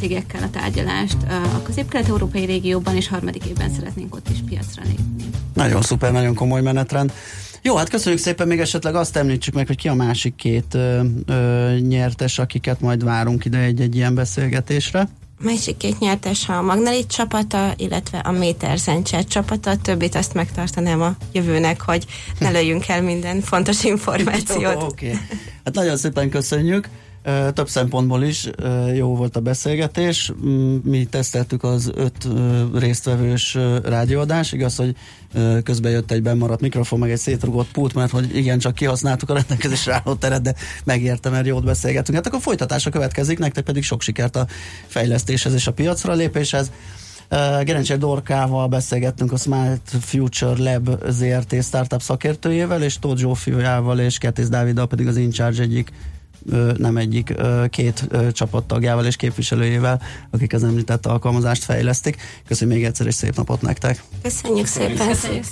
[0.00, 1.16] cégekkel a tárgyalást
[1.54, 5.24] a közép-kelet-európai régióban, és harmadik évben szeretnénk ott is piacra lépni.
[5.54, 7.12] Nagyon szuper, nagyon komoly menetrend.
[7.62, 11.00] Jó, hát köszönjük szépen, még esetleg azt említsük meg, hogy ki a másik két ö,
[11.26, 15.08] ö, nyertes, akiket majd várunk ide egy-egy ilyen beszélgetésre.
[15.42, 21.16] Másik két nyertes a Magnelit csapata, illetve a Méter Zencser csapata, többit azt megtartanám a
[21.32, 22.06] jövőnek, hogy
[22.38, 24.60] ne lőjünk el minden fontos információt.
[24.60, 25.06] Jó, oké.
[25.06, 25.18] Okay.
[25.64, 26.88] Hát nagyon szépen köszönjük.
[27.52, 28.50] Több szempontból is
[28.94, 30.32] jó volt a beszélgetés.
[30.46, 32.28] Mm, mi teszteltük az öt
[32.74, 34.52] résztvevős rádióadás.
[34.52, 34.96] Igaz, hogy
[35.62, 39.34] közben jött egy bemaradt mikrofon, meg egy szétrugott pult, mert hogy igen, csak kihasználtuk a
[39.34, 40.54] rendelkezésre álló teret, de
[40.84, 42.16] megérte, mert jót beszélgetünk.
[42.16, 44.46] Hát akkor folytatása következik, nektek pedig sok sikert a
[44.86, 46.70] fejlesztéshez és a piacra lépéshez.
[47.64, 54.48] Gerencser Dorkával beszélgettünk a Smart Future Lab ZRT startup szakértőjével, és Tóth Zsófiával és Ketész
[54.48, 55.92] Dáviddal pedig az InCharge egyik
[56.76, 57.34] nem egyik,
[57.70, 62.16] két csapattagjával és képviselőjével, akik az említett alkalmazást fejlesztik.
[62.46, 64.02] Köszönjük még egyszer, és szép napot nektek!
[64.22, 65.08] Köszönjük szépen!
[65.08, 65.44] Köszönjük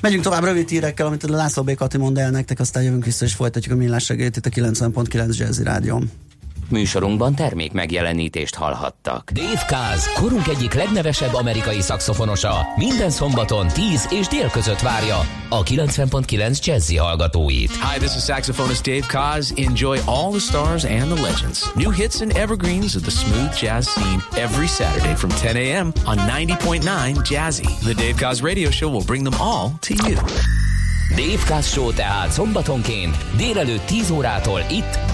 [0.00, 1.74] Megyünk tovább rövid hírekkel, amit a László B.
[1.74, 5.36] Kati mond el nektek, aztán jövünk vissza, és folytatjuk a millás reggelt itt a 90.9
[5.38, 6.10] Jazzy Rádion.
[6.74, 9.30] Műsorunkban termék megjelenítést hallhattak.
[9.30, 15.62] Dave Kaz, korunk egyik legnevesebb amerikai szakszofonosa, minden szombaton 10 és dél között várja a
[15.62, 17.70] 90.9 Jazzy hallgatóit.
[17.70, 19.52] Hi, this is saxophonist Dave Kaz.
[19.56, 21.72] Enjoy all the stars and the legends.
[21.74, 25.92] New hits and evergreens of the smooth jazz scene every Saturday from 10 a.m.
[26.06, 26.82] on 90.9
[27.30, 27.78] Jazzy.
[27.82, 30.16] The Dave Kaz radio show will bring them all to you.
[31.16, 35.13] Dave Kaz Show tehát szombatonként délelőtt 10 órától itt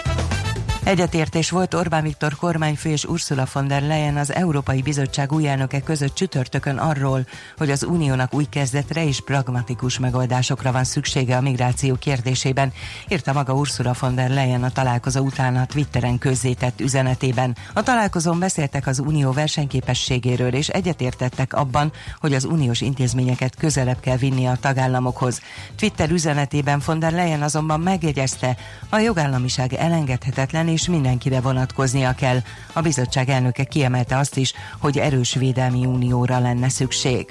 [0.83, 5.81] Egyetértés volt Orbán Viktor kormányfő és Ursula von der Leyen az Európai Bizottság új elnöke
[5.81, 7.25] között csütörtökön arról,
[7.57, 12.73] hogy az uniónak új kezdetre és pragmatikus megoldásokra van szüksége a migráció kérdésében,
[13.07, 17.55] írta maga Ursula von der Leyen a találkozó után a Twitteren közzétett üzenetében.
[17.73, 24.17] A találkozón beszéltek az unió versenyképességéről és egyetértettek abban, hogy az uniós intézményeket közelebb kell
[24.17, 25.41] vinni a tagállamokhoz.
[25.75, 28.57] Twitter üzenetében von der Leyen azonban megjegyezte,
[28.89, 32.39] a jogállamiság elengedhetetlen és mindenkire vonatkoznia kell.
[32.73, 37.29] A bizottság elnöke kiemelte azt is, hogy erős védelmi unióra lenne szükség.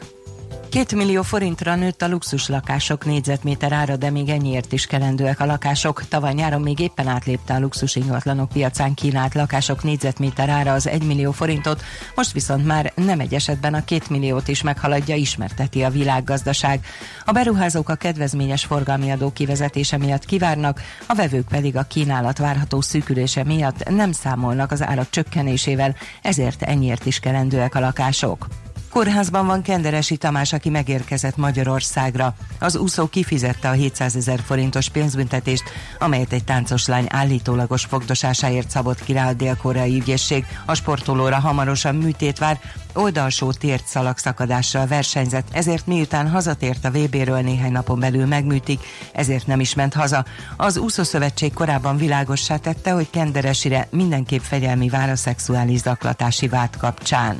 [0.70, 5.44] Két millió forintra nőtt a luxus lakások négyzetméter ára, de még ennyiért is kelendőek a
[5.44, 6.08] lakások.
[6.08, 11.02] Tavaly nyáron még éppen átlépte a luxus ingatlanok piacán kínált lakások négyzetméter ára az 1
[11.02, 11.82] millió forintot,
[12.14, 16.84] most viszont már nem egy esetben a két milliót is meghaladja, ismerteti a világgazdaság.
[17.24, 22.80] A beruházók a kedvezményes forgalmi adó kivezetése miatt kivárnak, a vevők pedig a kínálat várható
[22.80, 28.46] szűkülése miatt nem számolnak az árak csökkenésével, ezért ennyiért is kelendőek a lakások.
[28.90, 32.34] Kórházban van Kenderesi Tamás, aki megérkezett Magyarországra.
[32.58, 35.62] Az úszó kifizette a 700 ezer forintos pénzbüntetést,
[35.98, 40.46] amelyet egy táncos lány állítólagos fogdosásáért szabott ki rá a dél-koreai ügyészség.
[40.66, 42.60] A sportolóra hamarosan műtét vár,
[42.94, 48.80] oldalsó tért szalag szakadással versenyzett, ezért miután hazatért a VB-ről néhány napon belül megműtik,
[49.12, 50.24] ezért nem is ment haza.
[50.56, 57.36] Az úszószövetség korábban világossá tette, hogy Kenderesire mindenképp fegyelmi vár a szexuális zaklatási vád kapcsán.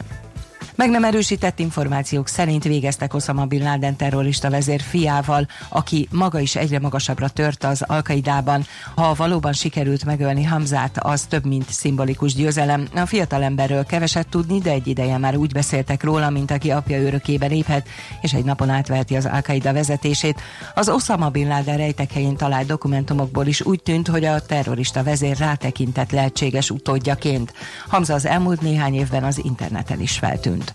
[0.80, 6.56] Meg nem erősített információk szerint végeztek Osama Bin Laden terrorista vezér fiával, aki maga is
[6.56, 8.64] egyre magasabbra tört az Alkaidában.
[8.94, 12.88] Ha valóban sikerült megölni Hamzát, az több, mint szimbolikus győzelem.
[12.94, 17.46] A fiatalemberről keveset tudni, de egy ideje már úgy beszéltek róla, mint aki apja örökébe
[17.46, 17.88] léphet,
[18.20, 20.40] és egy napon átveheti az Alkaida vezetését.
[20.74, 25.36] Az Osama Bin Laden rejtek helyén talált dokumentumokból is úgy tűnt, hogy a terrorista vezér
[25.36, 27.52] rátekintett lehetséges utódjaként.
[27.88, 30.69] Hamza az elmúlt néhány évben az interneten is feltűnt.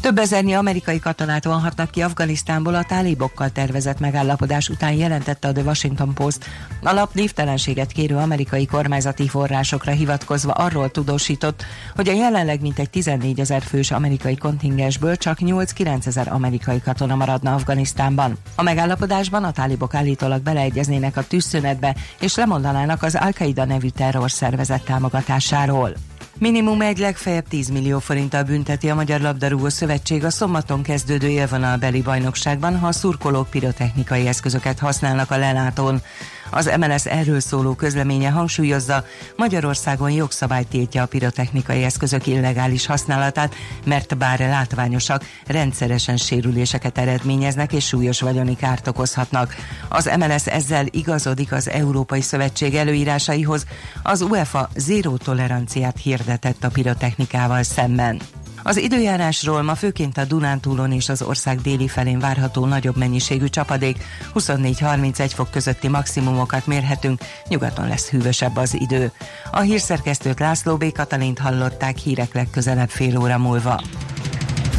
[0.00, 5.62] Több ezernyi amerikai katonát vonhatnak ki Afganisztánból a tálibokkal tervezett megállapodás után jelentette a The
[5.62, 6.44] Washington Post.
[6.82, 11.64] A lap névtelenséget kérő amerikai kormányzati forrásokra hivatkozva arról tudósított,
[11.94, 17.54] hogy a jelenleg mintegy 14 ezer fős amerikai kontingensből csak 8-9 ezer amerikai katona maradna
[17.54, 18.36] Afganisztánban.
[18.54, 26.09] A megállapodásban a tálibok állítólag beleegyeznének a tűzszünetbe és lemondanának az Al-Qaida nevű terrorszervezet támogatásáról.
[26.40, 32.02] Minimum egy legfeljebb 10 millió forinttal bünteti a Magyar Labdarúgó Szövetség a szombaton kezdődő élvonalbeli
[32.02, 36.02] bajnokságban, ha a szurkolók pirotechnikai eszközöket használnak a lelátón.
[36.50, 39.04] Az MLS erről szóló közleménye hangsúlyozza,
[39.36, 47.86] Magyarországon jogszabály tiltja a pirotechnikai eszközök illegális használatát, mert bár látványosak, rendszeresen sérüléseket eredményeznek és
[47.86, 49.54] súlyos vagyoni kárt okozhatnak.
[49.88, 53.64] Az MLS ezzel igazodik az Európai Szövetség előírásaihoz,
[54.02, 58.20] az UEFA zéró toleranciát hirdetett a pirotechnikával szemben.
[58.62, 64.04] Az időjárásról ma főként a Dunántúlon és az ország déli felén várható nagyobb mennyiségű csapadék,
[64.34, 69.12] 24-31 fok közötti maximumokat mérhetünk, nyugaton lesz hűvösebb az idő.
[69.50, 70.92] A hírszerkesztőt László B.
[70.92, 73.82] Katalint hallották hírek legközelebb fél óra múlva.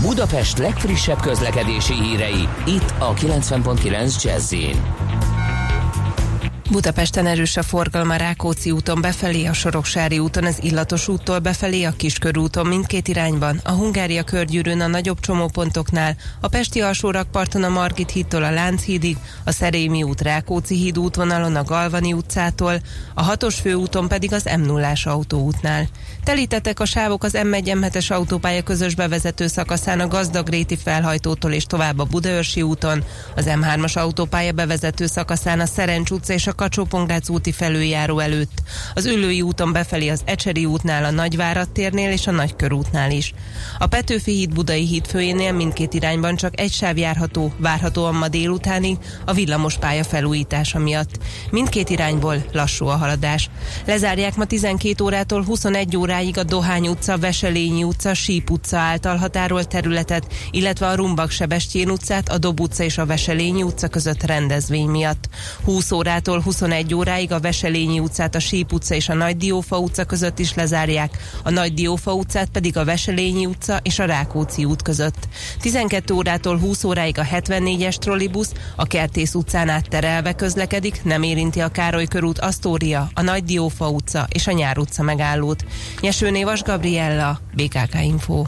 [0.02, 4.54] Budapest legfrissebb közlekedési hírei, itt a 90.9 jazz
[6.72, 11.92] Budapesten erős a forgalma Rákóczi úton befelé, a Soroksári úton az Illatos úttól befelé, a
[11.92, 18.44] Kiskörúton mindkét irányban, a Hungária körgyűrűn a nagyobb csomópontoknál, a Pesti alsórakparton a Margit hídtól
[18.44, 22.82] a Lánchídig, a Szerémi út Rákóczi híd útvonalon a Galvani utcától,
[23.14, 25.88] a hatos főúton pedig az m 0 autóútnál.
[26.24, 32.04] Telítettek a sávok az M1-M7-es autópálya közös bevezető szakaszán a Gazdagréti felhajtótól és tovább a
[32.04, 33.04] Budaörsi úton,
[33.36, 36.88] az M3-as autópálya bevezető szakaszán a Szerencs utca és a kacsó
[37.28, 38.62] úti felüljáró előtt.
[38.94, 43.34] Az Ülői úton befelé az Ecseri útnál, a Nagyvárad térnél és a Nagykörútnál is.
[43.80, 48.98] A Petőfi híd Budai híd főjénél mindkét irányban csak egy sáv járható, várhatóan ma délutánig
[49.26, 51.18] a villamos pálya felújítása miatt.
[51.52, 53.50] Mindkét irányból lassú a haladás.
[53.86, 59.68] Lezárják ma 12 órától 21 óráig a Dohány utca, Veselényi utca, Síp utca által határolt
[59.68, 64.88] területet, illetve a Rumbak Sebestyén utcát, a Dob utca és a Veselényi utca között rendezvény
[64.90, 65.30] miatt.
[65.64, 70.04] 20 órától 21 óráig a Veselényi utcát, a Síp utca és a Nagy Diófa utca
[70.04, 74.82] között is lezárják, a Nagy Diófa utcát pedig a Veselényi utca és a Rákóczi út
[74.82, 75.28] között.
[75.62, 81.60] 12 órától 20 óráig a 74-es trollibusz a Kertész utcán át terelve közlekedik, nem érinti
[81.60, 85.66] a Károly körút, Asztória, a Nagy Diófa utca és a Nyár utca megállót.
[86.02, 88.44] Nyesőné Vas Gabriella, BKK Info.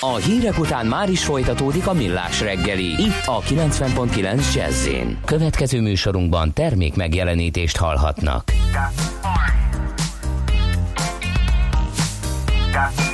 [0.00, 3.02] A hírek után már is folytatódik a millás reggeli.
[3.02, 4.88] Itt a 90.9 jazz
[5.24, 8.52] Következő műsorunkban termék megjelenítést hallhatnak.
[12.74, 13.11] I'm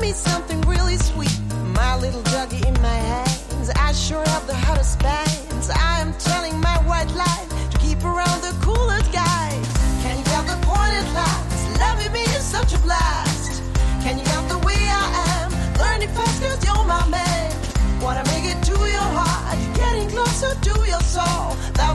[0.00, 1.38] me something really sweet.
[1.74, 5.68] My little doggy in my hands, I sure have the hottest bands.
[5.68, 9.66] I am telling my white lie to keep around the coolest guys.
[10.02, 11.78] Can you get the point at last?
[11.78, 13.62] Loving me is such a blast.
[14.02, 15.04] Can you get the way I
[15.36, 15.50] am?
[15.78, 17.52] Learning fast cause you're my man.
[18.00, 21.56] Wanna make it to your heart, getting closer to your soul.
[21.74, 21.92] That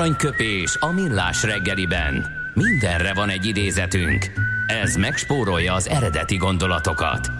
[0.00, 2.26] Aranyköpés a millás reggeliben.
[2.54, 4.26] Mindenre van egy idézetünk.
[4.66, 7.30] Ez megspórolja az eredeti gondolatokat.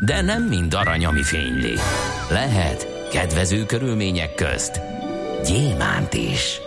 [0.00, 1.74] De nem mind arany, ami fényli.
[2.30, 4.80] Lehet kedvező körülmények közt
[5.46, 6.60] gyémánt is.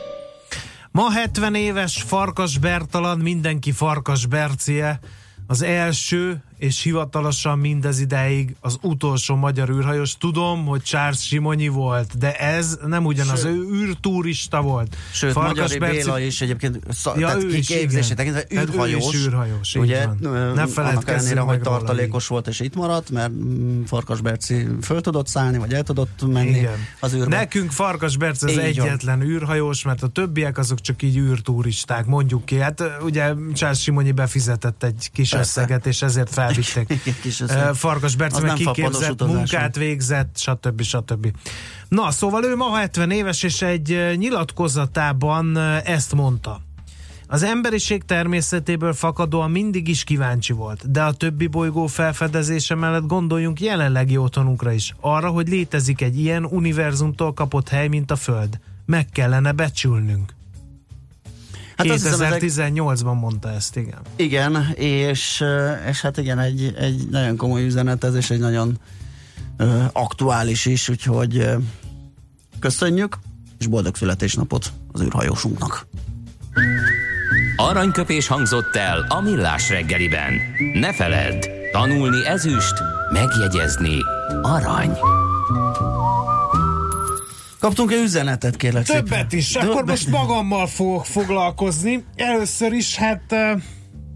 [0.91, 4.99] Ma 70 éves Farkas Bertalan, mindenki Farkas Bercie,
[5.47, 10.17] az első és hivatalosan mindez ideig az utolsó magyar űrhajós.
[10.17, 13.56] Tudom, hogy Charles Simonyi volt, de ez nem ugyanaz, Sőt.
[13.56, 14.95] ő űrturista volt.
[15.12, 18.15] Sőt, Magyari Béla is egyébként szak, Ja, tehát ő is, kiképzését igen.
[18.15, 19.15] tekintve Tehát ő űrhajós.
[19.15, 20.54] űrhajós, ugye, van.
[20.56, 24.67] Ne annak ellenére, hogy meg róla tartalékos volt és itt maradt, mert mm, Farkas Berci
[24.82, 26.78] föl tudott szállni, vagy el tudott menni Igen.
[26.99, 27.36] az űrbe.
[27.36, 28.65] Nekünk Farkas Berc az Így van.
[28.65, 32.56] egyetlen űrhajós, mert a többiek azok csak így űrturisták, mondjuk ki.
[32.56, 35.62] Hát ugye Charles Simonyi befizetett egy kis Persze.
[35.62, 36.52] összeget, és ezért felvitték.
[37.69, 40.81] Ö, Farkas Berc Az meg nem fapados kiképzett munkát végzett, stb.
[40.81, 41.31] stb.
[41.87, 46.61] Na, szóval ő ma 70 éves, és egy nyilatkozatában ezt mondta.
[47.27, 53.61] Az emberiség természetéből fakadóan mindig is kíváncsi volt, de a többi bolygó felfedezése mellett gondoljunk
[53.61, 58.59] jelenlegi otthonunkra is, arra, hogy létezik egy ilyen univerzumtól kapott hely, mint a Föld.
[58.85, 60.33] Meg kellene becsülnünk.
[61.77, 63.99] Hát azt hiszem, ezek- 2018-ban mondta ezt, igen.
[64.15, 68.80] Igen, és, ö, és hát igen, egy, egy nagyon komoly üzenet ez, és egy nagyon
[69.57, 71.55] ö, aktuális is, úgyhogy ö,
[72.59, 73.17] köszönjük,
[73.59, 75.88] és boldog születésnapot az űrhajósunknak.
[77.55, 80.34] Aranyköpés hangzott el a millás reggeliben.
[80.74, 82.74] Ne feledd, tanulni ezüst,
[83.11, 83.97] megjegyezni
[84.41, 84.97] arany.
[87.64, 89.28] Kaptunk egy üzenetet, kérlek Többet szépen.
[89.39, 89.86] is, akkor Többet.
[89.86, 92.03] most magammal fogok foglalkozni.
[92.16, 93.36] Először is, hát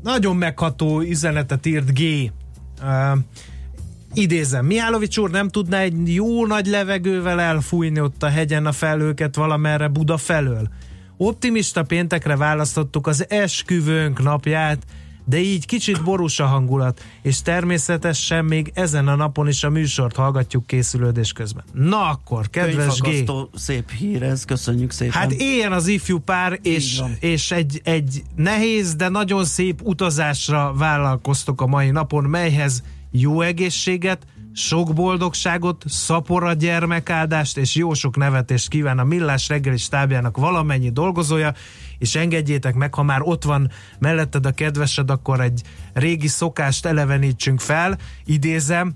[0.04, 2.02] nagyon megható üzenetet írt G.
[2.82, 3.18] Uh,
[4.14, 9.36] idézem, Mihálovics úr nem tudná egy jó nagy levegővel elfújni ott a hegyen a felőket
[9.36, 10.70] valamerre Buda felől.
[11.18, 14.84] Optimista péntekre választottuk az esküvőnk napját,
[15.30, 20.15] de így kicsit borús a hangulat, és természetesen még ezen a napon is a műsort
[20.15, 21.63] hallgatjuk készülődés közben.
[21.73, 23.32] Na akkor, kedves G!
[23.53, 25.13] Szép hír ez, köszönjük szépen.
[25.13, 31.61] Hát éljen az ifjú pár, és, és egy, egy nehéz, de nagyon szép utazásra vállalkoztok
[31.61, 38.99] a mai napon, melyhez jó egészséget, sok boldogságot, szapora gyermekáldást és jó sok nevetést kíván
[38.99, 41.53] a Millás reggeli stábjának valamennyi dolgozója,
[42.00, 45.62] és engedjétek meg, ha már ott van melletted a kedvesed, akkor egy
[45.93, 48.95] régi szokást elevenítsünk fel, idézem,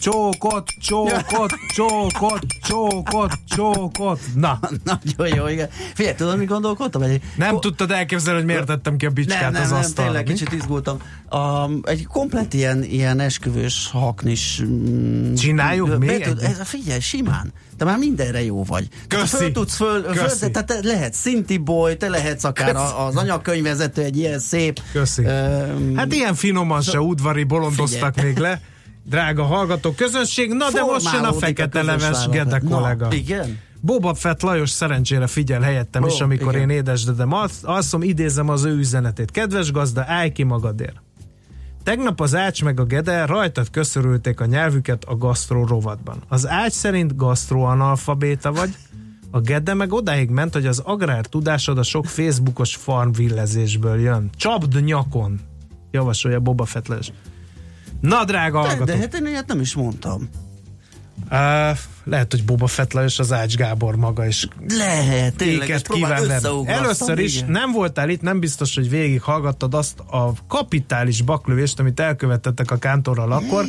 [0.00, 4.20] csókot, csókot, csókot, csókot, csókot.
[4.34, 5.68] Na, Nagyon jó, igen.
[5.94, 7.02] Figyelj, tudod, mi gondolkodtam?
[7.02, 10.10] Egy, nem tudtad elképzelni, hogy miért tettem ki a bicskát nem, nem, az nem, asztalra.
[10.10, 10.32] tényleg mi?
[10.32, 10.98] kicsit izgultam.
[11.28, 14.62] A, egy komplet ilyen, ilyen esküvős haknis...
[14.64, 17.52] Mm, Csináljuk be még tud- ez, Figyelj, simán.
[17.80, 18.88] Te már mindenre jó vagy.
[19.08, 19.36] Köszi.
[19.36, 20.38] Föl tudsz föl, föl Köszi.
[20.40, 24.80] de, tehát te lehet szinti boy, te lehetsz akár a, az anyagkönyvvezető egy ilyen szép...
[24.92, 25.24] Köszi.
[25.24, 28.32] Um, Hát ilyen finoman se udvari bolondoztak Figyelj.
[28.32, 28.60] még le.
[29.04, 32.28] Drága hallgató közönség, na de most jön a fekete leves.
[32.30, 33.08] Gede Na, kollega.
[33.12, 33.58] igen?
[33.80, 36.70] Boba Fett Lajos szerencsére figyel helyettem Ó, is, amikor igen.
[36.70, 39.30] én édesdedem alsz- alszom, idézem az ő üzenetét.
[39.30, 40.96] Kedves gazda, állj ki magadért.
[41.82, 46.22] Tegnap az Ács meg a Gede rajtad köszörülték a nyelvüket a gasztró rovatban.
[46.28, 48.74] Az Ács szerint gasztroanalfabéta vagy,
[49.30, 54.30] a Gede meg odáig ment, hogy az agrár tudásod a sok Facebookos farmvillezésből jön.
[54.36, 55.40] Csapd nyakon,
[55.90, 57.10] javasolja Boba Fett Lajos.
[58.00, 60.28] Na, drága De, de hát én ilyet nem is mondtam.
[61.30, 66.30] Uh, lehet, hogy Boba Fett Lajos az Ács Gábor maga is Lehet, tényleg, és kíván
[66.66, 67.50] Először is igen.
[67.50, 72.76] nem voltál itt, nem biztos, hogy végig hallgattad azt a kapitális baklövést, amit elkövettettek a
[72.76, 73.64] kántorral akkor,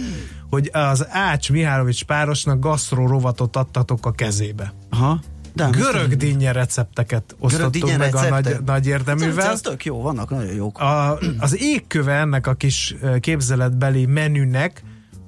[0.50, 4.74] hogy az Ács Mihálovics párosnak gasztró rovatot adtatok a kezébe.
[4.90, 5.20] Aha.
[5.54, 8.54] De nem, Görög dinnye recepteket osztottunk meg a receptek?
[8.54, 9.52] nagy, nagy érdeművel.
[9.52, 10.80] Ez tök jó, vannak nagyon jók.
[10.80, 14.84] A, az égköve ennek a kis képzeletbeli menünek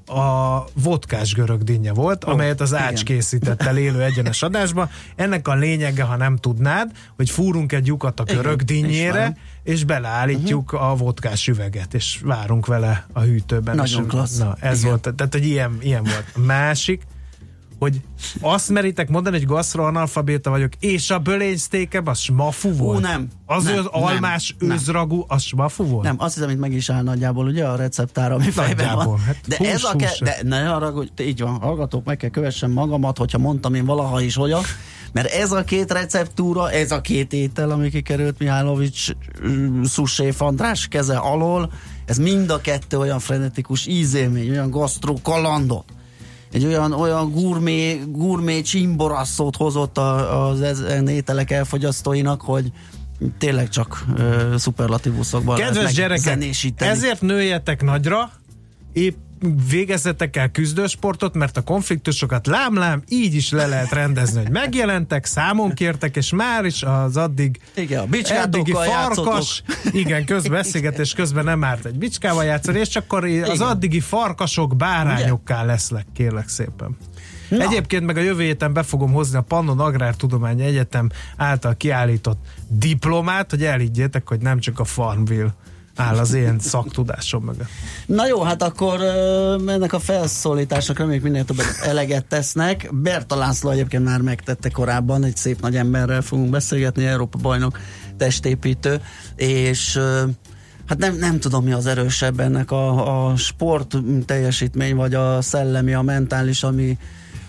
[0.08, 3.04] a vodkás görög dinnye volt, amelyet az Ács igen.
[3.18, 4.90] készített el élő egyenes adásba.
[5.16, 10.72] Ennek a lényege, ha nem tudnád, hogy fúrunk egy lyukat a görög dinnyére, és beleállítjuk
[10.74, 13.76] a vodkás üveget, és várunk vele a hűtőben.
[13.76, 14.38] Nagyon És- klassz.
[14.38, 14.90] Na, ez Igen.
[14.90, 16.46] volt, tehát hogy ilyen, ilyen volt.
[16.48, 17.02] Másik,
[17.84, 18.02] hogy
[18.42, 23.02] azt meritek mondani, hogy gasztroanalfabéta vagyok, és a bölénysztékem az smafu volt?
[23.02, 23.28] nem.
[23.46, 24.78] Az Nem, az almás nem, nem.
[24.78, 26.04] őzragú, az smafu volt?
[26.04, 29.20] Nem, azt hiszem, itt meg is áll nagyjából, ugye a receptára, ami fejben van.
[29.20, 32.30] hát de hús, ez a ke- de ne arra, hogy így van, hallgatók, meg kell
[32.30, 34.62] kövessem magamat, hogyha mondtam én valaha is hogyan,
[35.12, 39.12] mert ez a két receptúra, ez a két étel, ami kikerült Mihálovics
[39.48, 41.72] mm, szuséf András keze alól,
[42.06, 45.86] ez mind a kettő olyan frenetikus ízélmény, olyan gasztró kalandot,
[46.54, 52.72] egy olyan, olyan gurmé, gurmé csimborasszót hozott a, az ezen ételek elfogyasztóinak, hogy
[53.38, 56.40] tényleg csak ö, szuperlatívuszokban Kedves gyerekek,
[56.76, 58.32] ezért nőjetek nagyra,
[58.94, 59.16] épp
[59.70, 65.74] végezzetek el küzdősportot, mert a konfliktusokat lám-lám így is le lehet rendezni, hogy megjelentek, számon
[65.74, 71.86] kértek, és már is az addig Igen, a eddigi farkas, igen, közbeszélgetés közben nem árt
[71.86, 73.68] egy bicskával játszani, és akkor az Igen.
[73.68, 76.98] addigi farkasok bárányokká lesznek, kérlek szépen.
[77.50, 77.64] Na.
[77.64, 83.50] Egyébként meg a jövő héten be fogom hozni a Pannon Agrártudományi Egyetem által kiállított diplomát,
[83.50, 85.54] hogy elhiggyétek, hogy nem csak a Farmville
[85.96, 87.68] áll az én szaktudásom mögött.
[88.06, 89.02] Na jó, hát akkor
[89.68, 92.90] ennek a felszólításnak reméljük minél többet eleget tesznek.
[92.94, 97.80] Berta László egyébként már megtette korábban, egy szép nagy emberrel fogunk beszélgetni, Európa bajnok
[98.18, 99.02] testépítő,
[99.36, 100.00] és
[100.88, 105.94] hát nem, nem tudom mi az erősebb ennek a, a sport teljesítmény, vagy a szellemi,
[105.94, 106.98] a mentális, ami,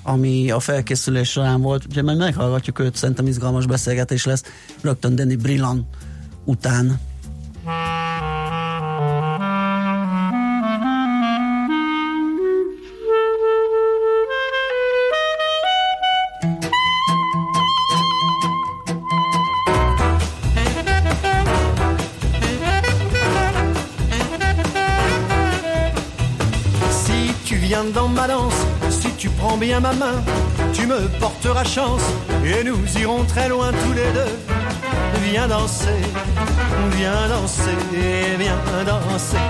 [0.02, 1.84] ami a felkészülés során volt.
[1.84, 4.42] Ugye majd meghallgatjuk őt, szerintem izgalmas beszélgetés lesz.
[4.80, 5.88] Rögtön Danny Brillan
[6.44, 7.00] után.
[29.84, 30.18] Ma main,
[30.72, 32.06] tu me porteras chance
[32.42, 34.34] et nous irons très loin tous les deux.
[35.26, 36.02] Viens danser,
[36.96, 37.80] viens danser,
[38.38, 39.46] viens danser.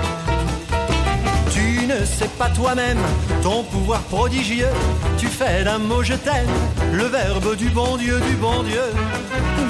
[1.55, 3.01] Tu ne sais pas toi-même
[3.43, 4.73] ton pouvoir prodigieux.
[5.17, 6.55] Tu fais d'un mot je t'aime
[6.91, 8.87] le verbe du bon Dieu, du bon Dieu.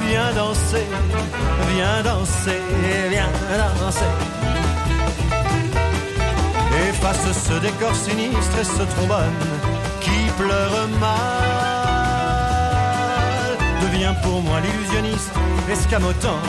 [0.08, 0.86] Viens danser,
[1.70, 2.60] viens danser,
[3.12, 3.32] viens
[3.82, 4.14] danser.
[6.88, 9.75] Efface ce décor sinistre et ce trombone
[10.36, 11.16] pleure mal.
[13.82, 15.32] Deviens pour moi l'illusionniste,
[15.70, 16.40] escamotant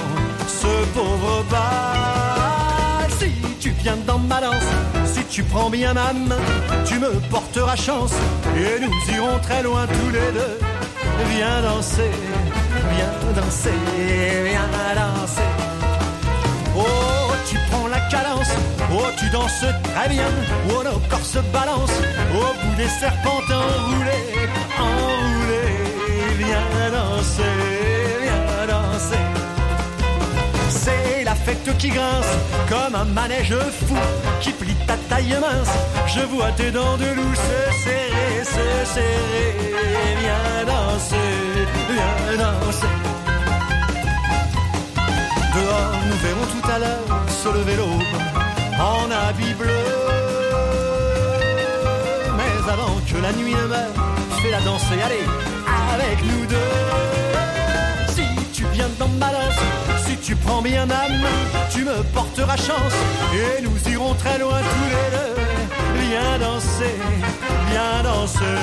[0.47, 3.09] ce pauvre bal.
[3.19, 4.69] Si tu viens dans ma danse,
[5.05, 6.43] si tu prends bien ma main,
[6.85, 8.13] tu me porteras chance
[8.55, 10.59] et nous irons très loin tous les deux.
[11.31, 12.11] Viens danser,
[12.93, 13.79] viens danser,
[14.45, 15.51] viens danser.
[16.75, 20.28] Oh, tu prends la Oh, tu danses très bien.
[20.70, 22.01] Oh, nos corps se balancent.
[22.34, 24.49] Au bout des serpents enroulés,
[24.80, 25.74] enroulés.
[26.38, 27.43] Viens danser,
[28.22, 29.26] viens danser.
[30.70, 32.34] C'est la fête qui grince
[32.70, 33.55] comme un manège
[33.88, 33.95] fou
[34.39, 35.74] qui plie ta taille mince.
[36.08, 39.55] Je vois tes dents de loup se serrer, se serrer.
[40.20, 41.34] Viens danser,
[41.89, 42.88] viens danser.
[45.55, 48.17] Dehors, nous verrons tout à l'heure lever l'aube
[48.79, 49.83] en habit bleu.
[52.37, 53.95] Mais avant que la nuit ne meure,
[54.41, 55.25] fais la danse et allez
[55.93, 56.73] avec nous deux.
[58.15, 59.61] Si tu viens dans ma danse,
[60.05, 61.39] si tu prends bien ma main,
[61.71, 62.97] tu me porteras chance
[63.33, 65.33] et nous irons très loin tous les deux.
[66.09, 66.95] Viens danser,
[67.69, 68.59] viens danser,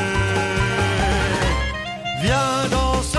[2.22, 3.18] viens danser.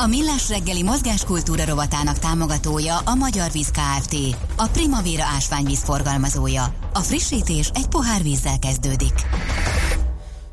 [0.00, 4.16] A Millás reggeli mozgáskultúra rovatának támogatója a Magyar Víz Kft.
[4.56, 6.74] A Primavera ásványvíz forgalmazója.
[6.92, 9.12] A frissítés egy pohár vízzel kezdődik.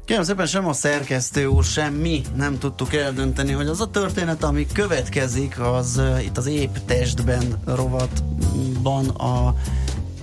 [0.05, 4.43] Kérem szépen sem a szerkesztő úr, sem mi nem tudtuk eldönteni, hogy az a történet,
[4.43, 9.55] ami következik, az uh, itt az épp testben rovatban a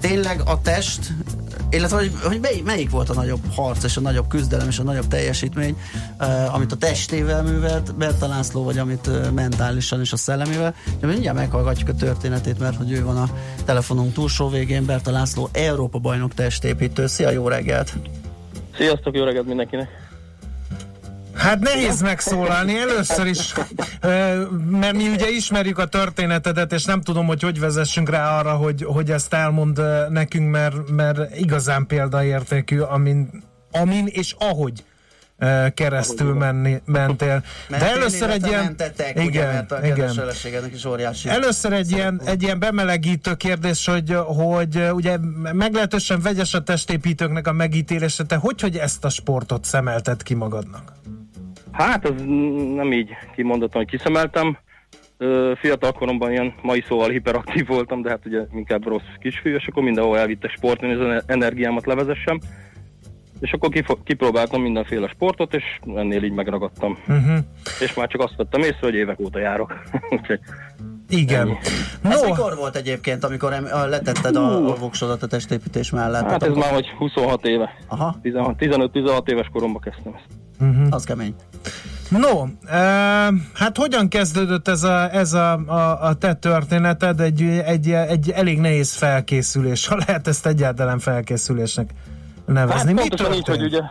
[0.03, 1.12] tényleg a test,
[1.70, 4.82] illetve hogy, hogy mely, melyik volt a nagyobb harc és a nagyobb küzdelem és a
[4.82, 5.76] nagyobb teljesítmény,
[6.20, 10.74] uh, amit a testével művelt Berta László, vagy amit uh, mentálisan és a szellemével.
[11.00, 13.28] De mindjárt meghallgatjuk a történetét, mert hogy ő van a
[13.64, 17.07] telefonunk túlsó végén, Berta László, Európa bajnok testépítő.
[17.07, 17.92] Szia, jó reggelt!
[18.76, 20.01] Sziasztok, jó reggelt mindenkinek!
[21.43, 23.55] Hát nehéz megszólalni először is,
[24.70, 28.84] mert mi ugye ismerjük a történetedet, és nem tudom, hogy hogy vezessünk rá arra, hogy,
[28.84, 34.84] hogy ezt elmond nekünk, mert, mert igazán példaértékű, amin, amin és ahogy
[35.74, 37.45] keresztül menni, mentél.
[37.68, 38.64] Mert De először egy ilyen...
[38.64, 41.28] mentetek, igen, ugye, mert a kedves feleségednek is óriási.
[41.28, 45.18] Először egy ilyen, egy ilyen bemelegítő kérdés, hogy, hogy ugye
[45.53, 48.24] meglehetősen vegyes a testépítőknek a megítélése.
[48.24, 50.93] Te hogy, hogy ezt a sportot szemelted ki magadnak?
[51.72, 52.22] Hát, ez
[52.74, 54.58] nem így kimondottan, hogy kiszemeltem.
[55.54, 59.82] Fiatal koromban ilyen mai szóval hiperaktív voltam, de hát ugye inkább rossz kisfiú, és akkor
[59.82, 62.40] mindenhol elvitte sportni, hogy az energiámat levezessem.
[63.40, 65.64] És akkor kifo- kipróbáltam mindenféle sportot, és
[65.94, 66.98] ennél így megragadtam.
[67.08, 67.38] Uh-huh.
[67.80, 69.82] És már csak azt vettem észre, hogy évek óta járok.
[70.20, 70.40] Úgyhogy
[71.08, 71.56] Igen.
[72.02, 76.24] Ez mikor volt egyébként, amikor em- letetted a, a voksodat a testépítés mellett?
[76.24, 77.70] hát ez akkor- már vagy 26 éve.
[77.88, 78.16] Aha.
[78.22, 80.41] 16 15-16 éves koromban kezdtem ezt.
[80.62, 80.86] Uh-huh.
[80.90, 81.34] Az kemény.
[82.10, 82.78] No, e,
[83.54, 87.20] hát hogyan kezdődött ez a, ez a, a, a te történeted?
[87.20, 91.90] Egy, egy, egy elég nehéz felkészülés, ha lehet ezt egyáltalán felkészülésnek
[92.46, 92.76] nevezni.
[92.76, 93.70] Hát Mi pontosan így, történt?
[93.70, 93.82] hogy ugye,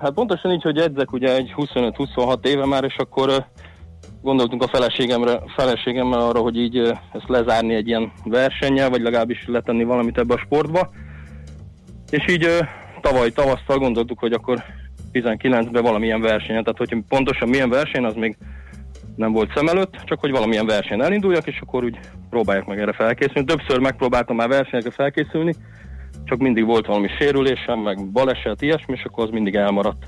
[0.00, 3.46] hát pontosan így, hogy edzek ugye egy 25-26 éve már, és akkor
[4.22, 6.78] gondoltunk a feleségemre, feleségemmel arra, hogy így
[7.12, 10.90] ezt lezárni egy ilyen versennyel, vagy legalábbis letenni valamit ebbe a sportba.
[12.10, 12.48] És így
[13.00, 14.62] tavaly tavasszal gondoltuk, hogy akkor
[15.14, 18.36] 19-ben valamilyen versenyen, tehát hogy pontosan milyen verseny, az még
[19.16, 21.98] nem volt szem előtt, csak hogy valamilyen versenyen elinduljak, és akkor úgy
[22.30, 23.48] próbálják meg erre felkészülni.
[23.48, 25.54] Többször megpróbáltam már versenyekre felkészülni,
[26.24, 30.06] csak mindig volt valami sérülésem, meg baleset, ilyesmi, és akkor az mindig elmaradt.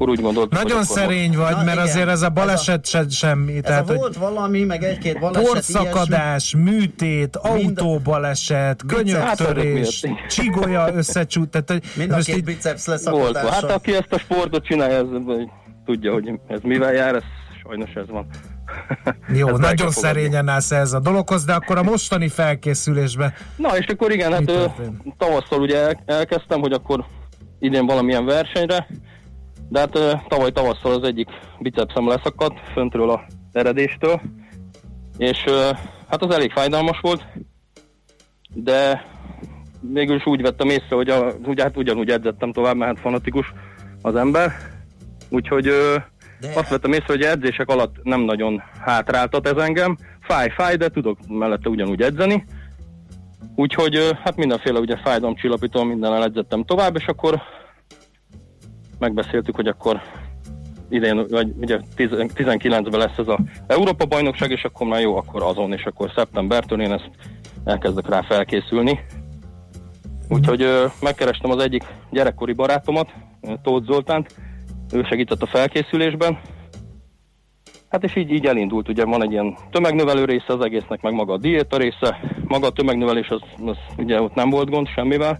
[0.00, 1.88] Akkor úgy gondoltam, Nagyon hogy akkor szerény vagy, Na, mert igen.
[1.88, 3.56] azért ez a baleset se semmi.
[3.56, 11.48] Ez Tehát, a volt valami, meg egy-két baleset, porszakadás, műtét, autóbaleset, könyöktörés, Hát, csigolya összecsút.
[11.50, 13.02] Tehát, Mind a most két így, biceps Volt.
[13.02, 13.50] leszakadása.
[13.50, 15.06] Hát aki ezt a sportot csinálja, ez,
[15.84, 17.22] tudja, hogy ez mivel jár, ez
[17.62, 18.26] sajnos ez van.
[19.38, 23.86] jó, kell nagyon szerényen állsz ez a dologhoz, de akkor a mostani felkészülésben Na, és
[23.86, 25.02] akkor igen, hát történt?
[25.18, 27.04] tavasszal ugye el, elkezdtem, hogy akkor
[27.58, 28.86] idén valamilyen versenyre,
[29.70, 34.20] de hát tavaly tavasszal az egyik bicepszem leszakadt föntről a eredéstől,
[35.16, 35.44] és
[36.08, 37.26] hát az elég fájdalmas volt,
[38.54, 39.04] de
[39.80, 43.52] végül is úgy vettem észre, hogy a, ugye, hát ugyanúgy edzettem tovább, mert hát fanatikus
[44.02, 44.52] az ember,
[45.28, 50.76] úgyhogy De- azt vettem észre, hogy edzések alatt nem nagyon hátráltat ez engem, fáj, fáj,
[50.76, 52.44] de tudok mellette ugyanúgy edzeni,
[53.54, 57.42] Úgyhogy hát mindenféle ugye fájdalomcsillapító mindennel edzettem tovább, és akkor
[59.00, 60.00] megbeszéltük, hogy akkor
[60.88, 65.42] idén, vagy ugye 10 19-ben lesz ez a Európa bajnokság, és akkor már jó, akkor
[65.42, 67.10] azon, és akkor szeptembertől én ezt
[67.64, 69.00] elkezdek rá felkészülni.
[70.28, 73.12] Úgyhogy ö, megkerestem az egyik gyerekkori barátomat,
[73.62, 74.34] Tóth Zoltánt,
[74.92, 76.38] ő segített a felkészülésben,
[77.90, 81.32] Hát és így, így elindult, ugye van egy ilyen tömegnövelő része az egésznek, meg maga
[81.32, 82.20] a diéta része.
[82.44, 85.38] Maga a tömegnövelés, az, az ugye ott nem volt gond semmivel.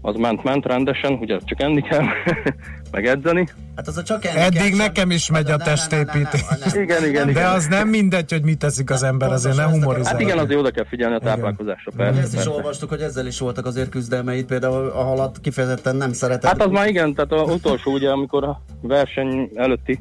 [0.00, 2.04] Az ment-ment rendesen, ugye csak enni kell,
[2.92, 3.48] meg edzeni.
[3.76, 6.44] Hát az a csak enni eddig kell, nekem is megy a testépítés.
[6.74, 7.50] Igen, igen, De igen.
[7.50, 10.16] az nem mindegy, hogy mit teszik az ember, azért ne Pontosan ezt humorizálj.
[10.16, 12.20] Hát igen, azért oda kell figyelni a táplálkozásra, persze.
[12.20, 12.50] Ezt is persze.
[12.50, 16.50] olvastuk, hogy ezzel is voltak azért küzdelmeid, például a halat kifejezetten nem szeretett.
[16.50, 20.00] Hát az már igen, tehát az utolsó ugye, amikor a verseny előtti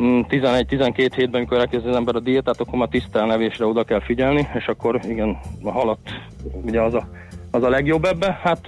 [0.00, 4.48] mm, 11-12 hétben, amikor elkezd az ember a diétát, akkor már tisztelnevésre oda kell figyelni,
[4.54, 5.98] és akkor igen, a halat
[6.62, 7.08] ugye az a,
[7.50, 8.40] az a legjobb ebbe.
[8.42, 8.60] Hát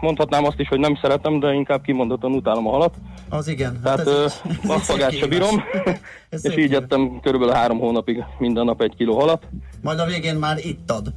[0.00, 2.94] mondhatnám azt is, hogy nem szeretem, de inkább kimondottan utálom a halat.
[3.28, 3.80] Az igen.
[3.82, 5.62] Tehát egy vakfagát szép se bírom,
[6.30, 6.76] és így kihívás.
[6.76, 9.46] ettem körülbelül három hónapig minden nap egy kiló halat.
[9.82, 11.12] Majd a végén már ittad.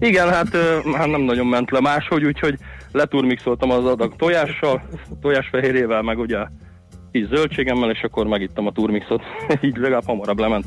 [0.00, 0.56] Igen, hát
[0.92, 2.58] hát nem nagyon ment le máshogy, úgyhogy
[2.92, 4.82] leturmixoltam az adag tojással,
[5.20, 6.38] tojásfehérjével, meg ugye
[7.12, 9.22] kis zöldségemmel, és akkor megittam a turmixot.
[9.60, 10.64] Így legalább hamarabb lement.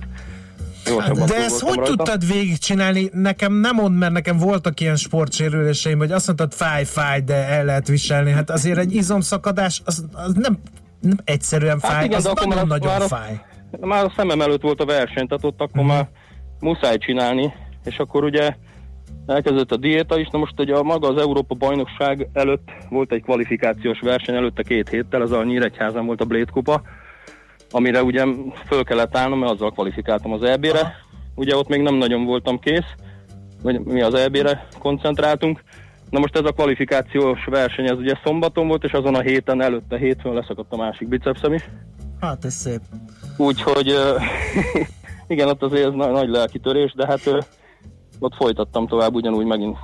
[0.85, 1.93] Gyorsabban De ezt hogy rajta.
[1.93, 3.09] tudtad végigcsinálni?
[3.13, 7.65] Nekem nem mond, mert nekem voltak ilyen sportsérüléseim, hogy azt mondtad fáj, fáj, de el
[7.65, 8.31] lehet viselni.
[8.31, 10.57] Hát azért egy izomszakadás, az, az nem,
[11.01, 13.39] nem egyszerűen fáj, Hát igen, az akkor nagyon fáj.
[13.79, 15.91] Már a szemem előtt volt a verseny, tehát ott akkor Mhm.
[15.91, 16.09] már
[16.59, 17.53] muszáj csinálni,
[17.83, 18.55] és akkor ugye
[19.25, 23.21] elkezdett a diéta is, na most ugye a maga az Európa bajnokság előtt volt egy
[23.21, 26.81] kvalifikációs verseny előtte két héttel, az a Nyíregyházan volt a Blade Kupa,
[27.71, 28.25] amire ugye
[28.65, 30.95] föl kellett állnom, mert azzal kvalifikáltam az EB-re.
[31.35, 32.93] Ugye ott még nem nagyon voltam kész,
[33.61, 35.63] vagy mi az EB-re koncentráltunk.
[36.09, 39.97] Na most ez a kvalifikációs verseny, ez ugye szombaton volt, és azon a héten előtte
[39.97, 41.69] hétfőn leszakadt a másik bicepszem is.
[42.21, 42.81] Hát ez szép.
[43.37, 43.95] Úgyhogy
[45.27, 47.45] igen, ott azért ez nagy, lelkitörés, de hát
[48.19, 49.77] ott folytattam tovább ugyanúgy megint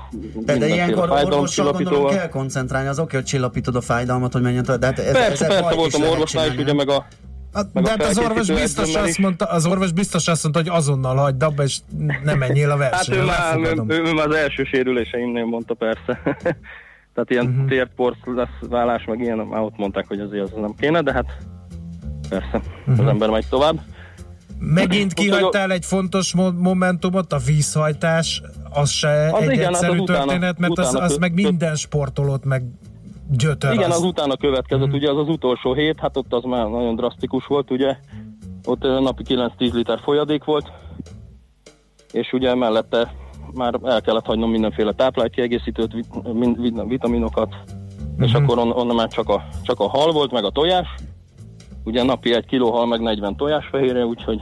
[0.45, 4.63] De, de ilyenkor orvossal gondolom kell koncentrálni, az oké, hogy csillapítod a fájdalmat, hogy menjen
[4.63, 7.05] tovább, de hát ez, Persze, ezzel persze, voltam orvosnál csinálni, ugye meg a
[7.57, 10.69] A, de a hát az orvos biztos azt mondta, az orvos biztos azt mondta, hogy
[10.69, 11.77] azonnal hagyd abba, és
[12.23, 13.21] ne menjél a Hát versenyre.
[13.21, 16.19] ő már, ő, ő, már az első sérüléseimnél mondta persze.
[17.13, 17.53] Tehát ilyen Mhm.
[17.53, 17.69] uh-huh.
[17.69, 21.25] térporsz lesz válás, meg ilyen, már ott mondták, hogy azért az nem kéne, de hát
[22.29, 22.61] persze, Mhm.
[22.91, 23.05] uh-huh.
[23.05, 23.79] az ember megy tovább.
[24.59, 29.81] Megint kihagytál egy fontos mo- momentumot, a vízhajtás, az se Az egy igen, hát az
[29.83, 32.63] egyszerű utána- történet, mert az, utána az kö- meg minden sportolót meg
[33.29, 33.73] gyötör.
[33.73, 33.97] Igen, az.
[33.97, 37.71] az utána következett, ugye az az utolsó hét, hát ott az már nagyon drasztikus volt,
[37.71, 37.97] ugye,
[38.65, 40.71] ott napi 9-10 liter folyadék volt,
[42.11, 43.13] és ugye mellette
[43.53, 44.93] már el kellett hagynom mindenféle
[45.93, 47.55] vit- vitaminokat,
[48.19, 50.87] és akkor on, onnan már csak a, csak a hal volt, meg a tojás,
[51.83, 54.41] ugye napi egy kiló hal, meg 40 tojásfehérje, úgyhogy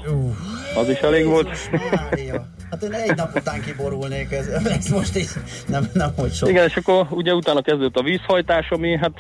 [0.78, 1.50] az is elég volt.
[2.82, 5.30] Hát én egy nap után kiborulnék, ez, ez most így
[5.68, 6.50] nem, nem hogy sok.
[6.50, 9.12] Igen, és akkor ugye utána kezdődött a vízhajtás, ami hát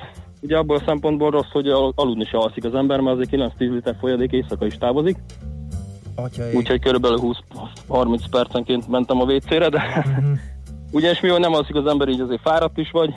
[0.41, 3.57] ugye abból a szempontból rossz, hogy al- aludni se alszik az ember, mert azért 9-10
[3.57, 5.17] liter folyadék éjszaka is távozik.
[6.53, 7.19] Úgyhogy körülbelül
[7.89, 10.05] 20-30 percenként mentem a WC-re, de
[10.91, 13.13] ugye és mivel nem alszik az ember, így azért fáradt is vagy.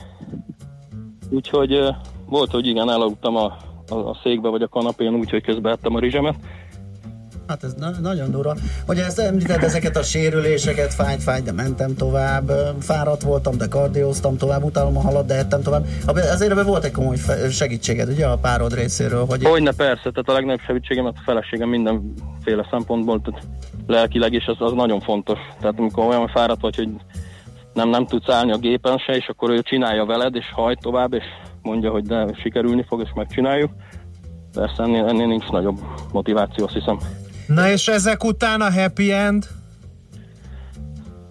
[1.31, 1.81] Úgyhogy
[2.27, 3.57] volt, hogy igen, elaludtam a,
[3.89, 6.37] a, a székbe vagy a kanapén, úgyhogy közben ettem a rizsemet.
[7.49, 8.55] Hát ez na- nagyon durva.
[8.89, 14.37] Ugye ezt említed ezeket a sérüléseket, fájt, fájt, de mentem tovább, fáradt voltam, de kardióztam
[14.37, 15.87] tovább, utálom a halat, de ettem tovább.
[16.07, 17.17] Azért ebben volt egy komoly
[17.51, 22.67] segítséged, ugye a párod részéről, hogy Hogyne persze, tehát a legnagyobb segítségemet a feleségem mindenféle
[22.71, 23.47] szempontból, tehát
[23.87, 25.39] lelkileg is az, az nagyon fontos.
[25.61, 26.89] Tehát amikor olyan fáradt vagy, hogy
[27.75, 31.13] nem, nem tudsz állni a gépen se, és akkor ő csinálja veled, és hajt tovább,
[31.13, 31.25] és
[31.63, 33.71] mondja, hogy de sikerülni fog, és megcsináljuk.
[34.53, 35.79] Persze ennél, ennél nincs nagyobb
[36.13, 36.99] motiváció, azt hiszem.
[37.49, 39.47] Na és ezek után a happy end?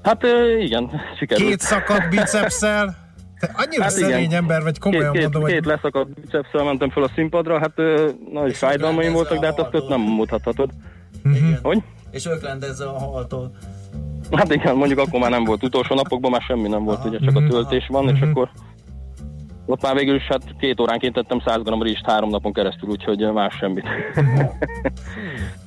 [0.03, 0.23] Hát
[0.59, 1.49] igen, sikerült.
[1.49, 3.05] Két szakadt bicepszel?
[3.39, 4.09] Te annyira Hát igen.
[4.09, 7.59] szerény ember vagy, komolyan két, két, mondom, hogy két leszakadt bicepsszel mentem fel a színpadra,
[7.59, 10.69] hát ö, nagy fájdalmaim voltak, de hát azt ott nem mutathatod.
[11.23, 11.53] Mhm.
[11.61, 11.83] Hogy?
[12.11, 13.51] és ők rendezze a haltól.
[14.31, 17.35] Hát igen, mondjuk akkor már nem volt utolsó napokban, már semmi nem volt, ugye csak
[17.35, 18.49] a töltés van, és akkor
[19.65, 23.31] ott már végül is hát két óránként tettem 100 g rizst három napon keresztül, úgyhogy
[23.33, 23.85] más semmit.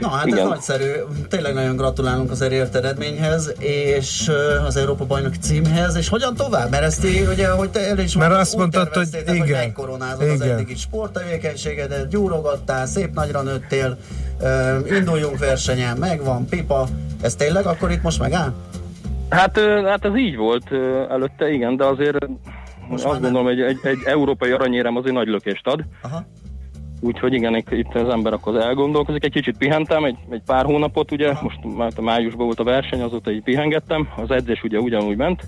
[0.00, 0.46] Na hát ez Igen.
[0.46, 0.90] nagyszerű,
[1.28, 4.30] tényleg nagyon gratulálunk az elért eredményhez, és
[4.66, 6.70] az Európa bajnoki címhez, és hogyan tovább?
[6.70, 9.58] Mert ezt így, ugye, hogy te el is Mert azt mondtad, hogy terveztétek, hogy igen.
[9.58, 10.50] megkoronázod az Igen.
[10.50, 13.98] eddigi sporttevékenységedet, gyúrogattál, szép nagyra nőttél,
[14.40, 16.88] ö, induljunk versenyen, megvan, pipa,
[17.20, 18.52] ez tényleg akkor itt most megáll?
[19.28, 20.72] Hát, hát ez így volt
[21.10, 22.26] előtte, igen, de azért
[22.88, 25.84] Most azt gondolom, hogy egy, egy európai aranyérem azért nagy lökést ad.
[26.02, 26.24] Aha.
[27.00, 29.24] Úgyhogy igen, itt- az ember akkor elgondolkozik.
[29.24, 33.00] Egy kicsit pihentem, egy, egy pár hónapot, ugye, most már a májusban volt a verseny,
[33.00, 34.08] azóta így pihengettem.
[34.16, 35.42] Az edzés ugye ugyanúgy ment.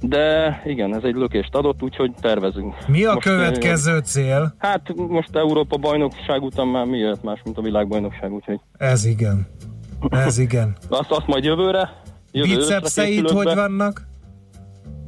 [0.00, 2.74] De igen, ez egy lökést adott, úgyhogy tervezünk.
[2.86, 4.54] Mi a Most, következő cél?
[4.58, 9.46] Hát most Európa bajnokság után már mi jöhet más, mint a világbajnokság, úgyhogy Ez igen.
[10.10, 10.76] Ez igen.
[10.88, 12.02] azt, azt majd jövőre.
[12.32, 13.54] jövő őszre Bicepszeid hogy be.
[13.54, 14.02] vannak?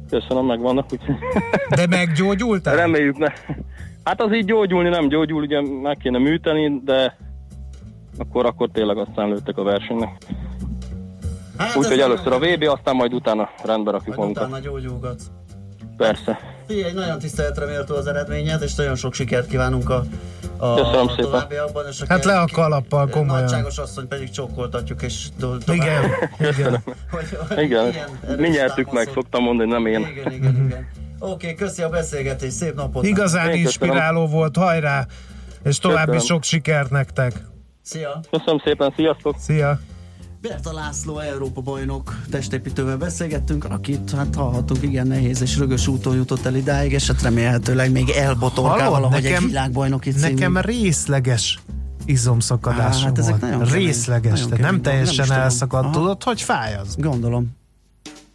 [0.09, 1.15] Köszönöm, megvannak, úgyhogy
[1.69, 2.75] De meggyógyultál?
[2.75, 3.27] reméljük ne.
[4.05, 7.17] Hát az így gyógyulni nem gyógyul, ugye meg kéne műteni, de
[8.17, 10.09] akkor, akkor tényleg aztán lőttek a versenynek.
[11.57, 14.47] Hát Úgyhogy először a VB, aztán majd utána rendbe rakjuk Majd magunkat.
[14.47, 15.25] utána gyógyulgatsz.
[15.97, 16.39] Persze.
[16.67, 20.03] Figyelj, nagyon tiszteletre méltó az eredményed, és nagyon sok sikert kívánunk a,
[20.57, 21.23] a Köszönöm szépen.
[21.25, 21.85] továbbiakban.
[21.89, 23.41] És Hát le a kalappal, komolyan.
[23.43, 25.59] Nagyságos asszony pedig csókoltatjuk, és tovább.
[25.67, 26.03] Igen,
[26.57, 26.83] igen.
[27.11, 27.93] Hogy- hogy Igen,
[28.37, 29.99] mi nyertük meg, szoktam mondani, nem én.
[29.99, 30.87] Igen, igen, igen.
[31.19, 33.05] Oké, köszi a beszélgetést, szép napot.
[33.05, 33.65] Igazán Én köszönöm.
[33.65, 35.05] inspiráló volt, hajrá!
[35.63, 36.25] És további Köszönöm.
[36.25, 37.45] sok sikert nektek!
[37.81, 38.19] Szia!
[38.31, 39.35] Köszönöm szépen, sziasztok!
[39.39, 39.79] Szia!
[40.41, 46.45] Berta László, Európa bajnok testépítővel beszélgettünk, akit hát hallhattuk, igen nehéz és rögös úton jutott
[46.45, 50.33] el idáig, és hát remélhetőleg még elbotorkál valahogy egy világbajnoki cím.
[50.33, 51.59] Nekem részleges
[52.05, 53.41] izomszakadásom Á, hát ezek volt.
[53.41, 55.41] nagyon kemény, részleges, nagyon tehát nem kemény nem teljesen tudom.
[55.41, 55.91] elszakadt.
[55.91, 56.95] Tudod, hogy fáj az?
[56.97, 57.57] Gondolom.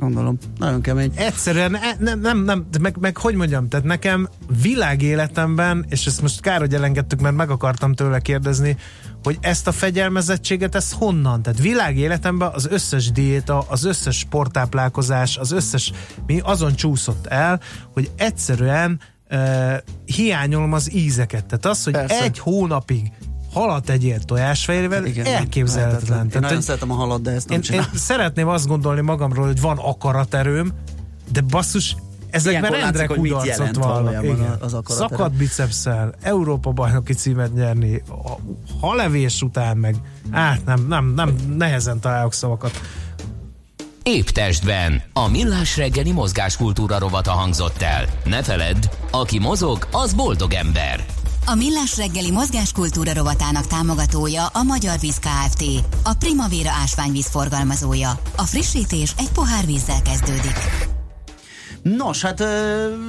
[0.00, 0.38] Gondolom.
[0.58, 1.12] Nagyon kemény.
[1.14, 4.28] Egyszerűen e- nem, nem, nem meg, meg hogy mondjam, tehát nekem
[4.62, 8.76] világéletemben, és ezt most kár, hogy elengedtük, mert meg akartam tőle kérdezni,
[9.22, 11.42] hogy ezt a fegyelmezettséget, ezt honnan?
[11.42, 15.92] Tehát világéletemben az összes diéta, az összes sporttáplálkozás, az összes,
[16.26, 17.60] mi azon csúszott el,
[17.92, 19.74] hogy egyszerűen uh,
[20.04, 21.46] hiányolom az ízeket.
[21.46, 22.22] Tehát az, hogy Persze.
[22.22, 23.12] egy hónapig
[23.52, 26.00] halat egyél tojásfehérvel, Igen, elképzelhetetlen.
[26.08, 26.24] lehetetlen.
[26.24, 29.46] Én Tehát, nagyon szeretem a halat, de ezt nem én, én szeretném azt gondolni magamról,
[29.46, 30.72] hogy van akaraterőm,
[31.32, 31.96] de basszus,
[32.30, 34.56] ezekben Ilyenkor rendre hogy mit kudarcot valójában Igen.
[34.60, 34.76] az.
[34.86, 38.36] Szakadt bicepszel, Európa bajnoki címet nyerni, a
[38.80, 39.96] halevés után meg,
[40.30, 42.80] át nem, nem, nem, nehezen találok szavakat.
[44.02, 45.02] Épp testben.
[45.12, 48.04] A millás reggeli mozgáskultúra rovata hangzott el.
[48.24, 51.04] Ne feledd, aki mozog, az boldog ember.
[51.46, 55.64] A Millás reggeli mozgáskultúra rovatának támogatója a Magyar Víz Kft.
[56.04, 58.20] A Primavera ásványvíz forgalmazója.
[58.36, 60.58] A frissítés egy pohár vízzel kezdődik.
[61.82, 62.40] Nos, hát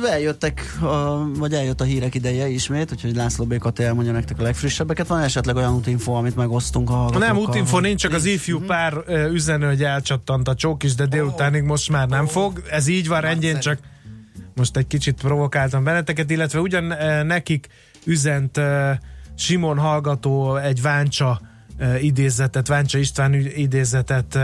[0.10, 5.08] eljöttek, a, vagy eljött a hírek ideje ismét, úgyhogy László Békat elmondja nektek a legfrissebbeket.
[5.08, 7.28] Van esetleg olyan útinfo, amit megosztunk a hallgatókkal?
[7.28, 11.06] Nem, útinfo nincs, csak az ifjú pár ö, üzenő, hogy elcsattant a csók is, de
[11.06, 12.64] délutánig most már nem fog.
[12.70, 13.80] Ez így van rendjén, csak
[14.56, 16.84] most egy kicsit provokáltam benneteket, illetve ugyan
[17.26, 17.68] nekik
[18.06, 18.60] üzent
[19.36, 21.42] Simon hallgató egy Váncsa
[22.02, 24.40] idézetet, Váncsa István idézetet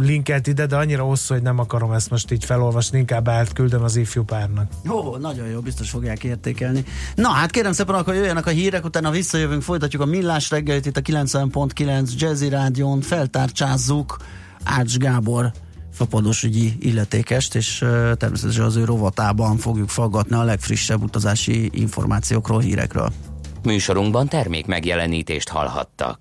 [0.00, 3.96] linkelt ide, de annyira hosszú, hogy nem akarom ezt most így felolvasni, inkább átküldöm az
[3.96, 4.70] ifjú párnak.
[4.90, 6.84] Ó, nagyon jó, biztos fogják értékelni.
[7.14, 10.96] Na, hát kérem szépen, akkor jöjjenek a hírek, utána visszajövünk, folytatjuk a millás reggelit itt
[10.96, 14.16] a 90.9 Jazzy Rádión, feltárcsázzuk
[14.64, 15.52] Ács Gábor
[15.94, 17.78] fapadosügyi illetékest, és
[18.16, 23.12] természetesen az ő rovatában fogjuk faggatni a legfrissebb utazási információkról, hírekről.
[23.62, 26.18] Műsorunkban termék megjelenítést hallhattak.